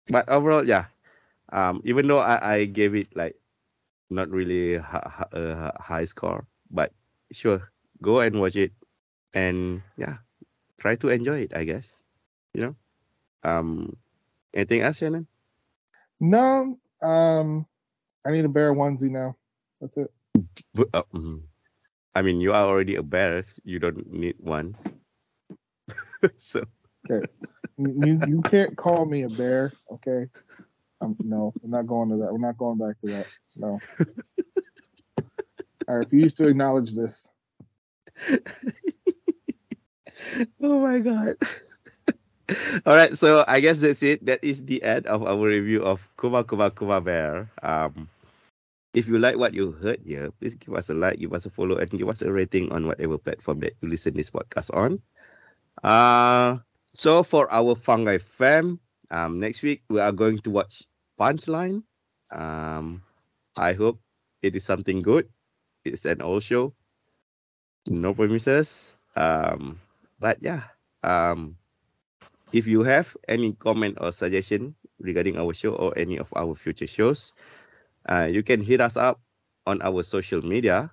[0.08, 0.86] But overall, yeah.
[1.52, 3.36] Um, even though I, I gave it like
[4.10, 6.92] not really a high score, but
[7.32, 8.72] sure, go and watch it,
[9.34, 10.18] and yeah,
[10.78, 11.52] try to enjoy it.
[11.56, 12.02] I guess,
[12.56, 12.76] you know.
[13.44, 13.96] Um,
[14.54, 15.26] anything else, Shannon?
[16.20, 17.66] No, um,
[18.26, 19.36] I need a bear onesie now.
[19.80, 20.12] That's it.
[20.74, 21.42] But, uh, mm,
[22.14, 23.44] I mean, you are already a bear.
[23.64, 24.76] You don't need one.
[26.38, 26.64] so
[27.10, 27.26] Okay,
[27.78, 29.72] you you can't call me a bear.
[29.92, 30.26] Okay,
[31.00, 32.32] um, no, we're not going to that.
[32.32, 33.26] We're not going back to that.
[33.56, 33.80] No.
[35.88, 37.28] I refuse to acknowledge this.
[40.62, 41.36] oh my god.
[42.86, 44.24] All right, so I guess that's it.
[44.24, 47.50] That is the end of our review of Kuma Kuma Kuma Bear.
[47.62, 48.08] Um,
[48.94, 51.50] if you like what you heard here, please give us a like, give us a
[51.50, 55.02] follow, and give us a rating on whatever platform that you listen this podcast on.
[55.82, 56.58] Uh,
[56.94, 58.78] so for our Fungi fam,
[59.10, 60.84] um, next week we are going to watch
[61.18, 61.82] Punchline.
[62.30, 63.02] Um,
[63.58, 63.98] I hope
[64.42, 65.28] it is something good.
[65.84, 66.74] It's an old show.
[67.86, 68.92] No promises.
[69.16, 69.80] Um,
[70.18, 70.62] but yeah.
[71.02, 71.56] Um,
[72.52, 76.86] if you have any comment or suggestion regarding our show or any of our future
[76.86, 77.32] shows,
[78.08, 79.20] uh, you can hit us up
[79.66, 80.90] on our social media.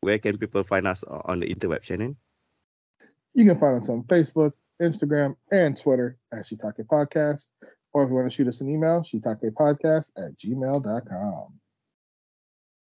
[0.00, 2.16] Where can people find us on the interweb, Shannon?
[3.34, 7.48] You can find us on Facebook, Instagram, and Twitter at Shiitake Podcast.
[7.92, 11.52] Or if you want to shoot us an email, shiitakepodcast at gmail.com.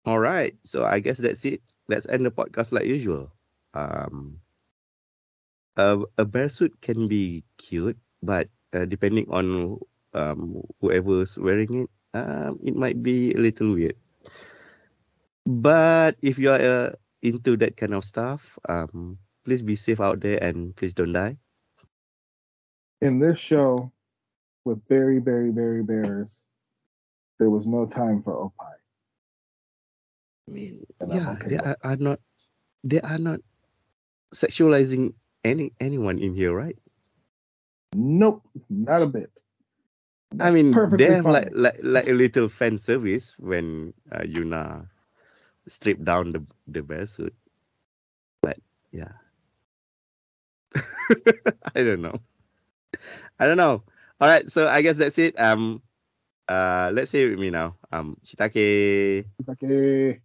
[0.05, 0.55] All right.
[0.63, 1.61] So I guess that's it.
[1.87, 3.31] Let's end the podcast like usual.
[3.73, 4.39] Um,
[5.77, 9.79] a, a bear suit can be cute, but uh, depending on
[10.13, 13.95] um, whoever's wearing it, um, it might be a little weird.
[15.45, 16.89] But if you are uh,
[17.21, 21.37] into that kind of stuff, um, please be safe out there and please don't die.
[23.01, 23.91] In this show,
[24.63, 26.47] with very, very, very bears,
[27.39, 28.79] there was no time for Opie.
[30.47, 32.19] I mean, And yeah, okay they are, are not,
[32.83, 33.39] they are not
[34.33, 35.13] sexualizing
[35.43, 36.77] any anyone in here, right?
[37.95, 39.31] Nope, not a bit.
[40.39, 41.33] I mean, Perfectly they have fine.
[41.33, 44.87] like like like a little fan service when uh, Yuna
[45.67, 47.33] stripped down the the bear suit,
[48.41, 48.57] but
[48.91, 49.13] yeah,
[51.75, 52.19] I don't know.
[53.39, 53.83] I don't know.
[54.21, 55.39] All right, so I guess that's it.
[55.39, 55.81] Um,
[56.47, 57.75] uh, let's say with me now.
[57.91, 59.25] Um, Shiitake.
[59.61, 60.19] Eh,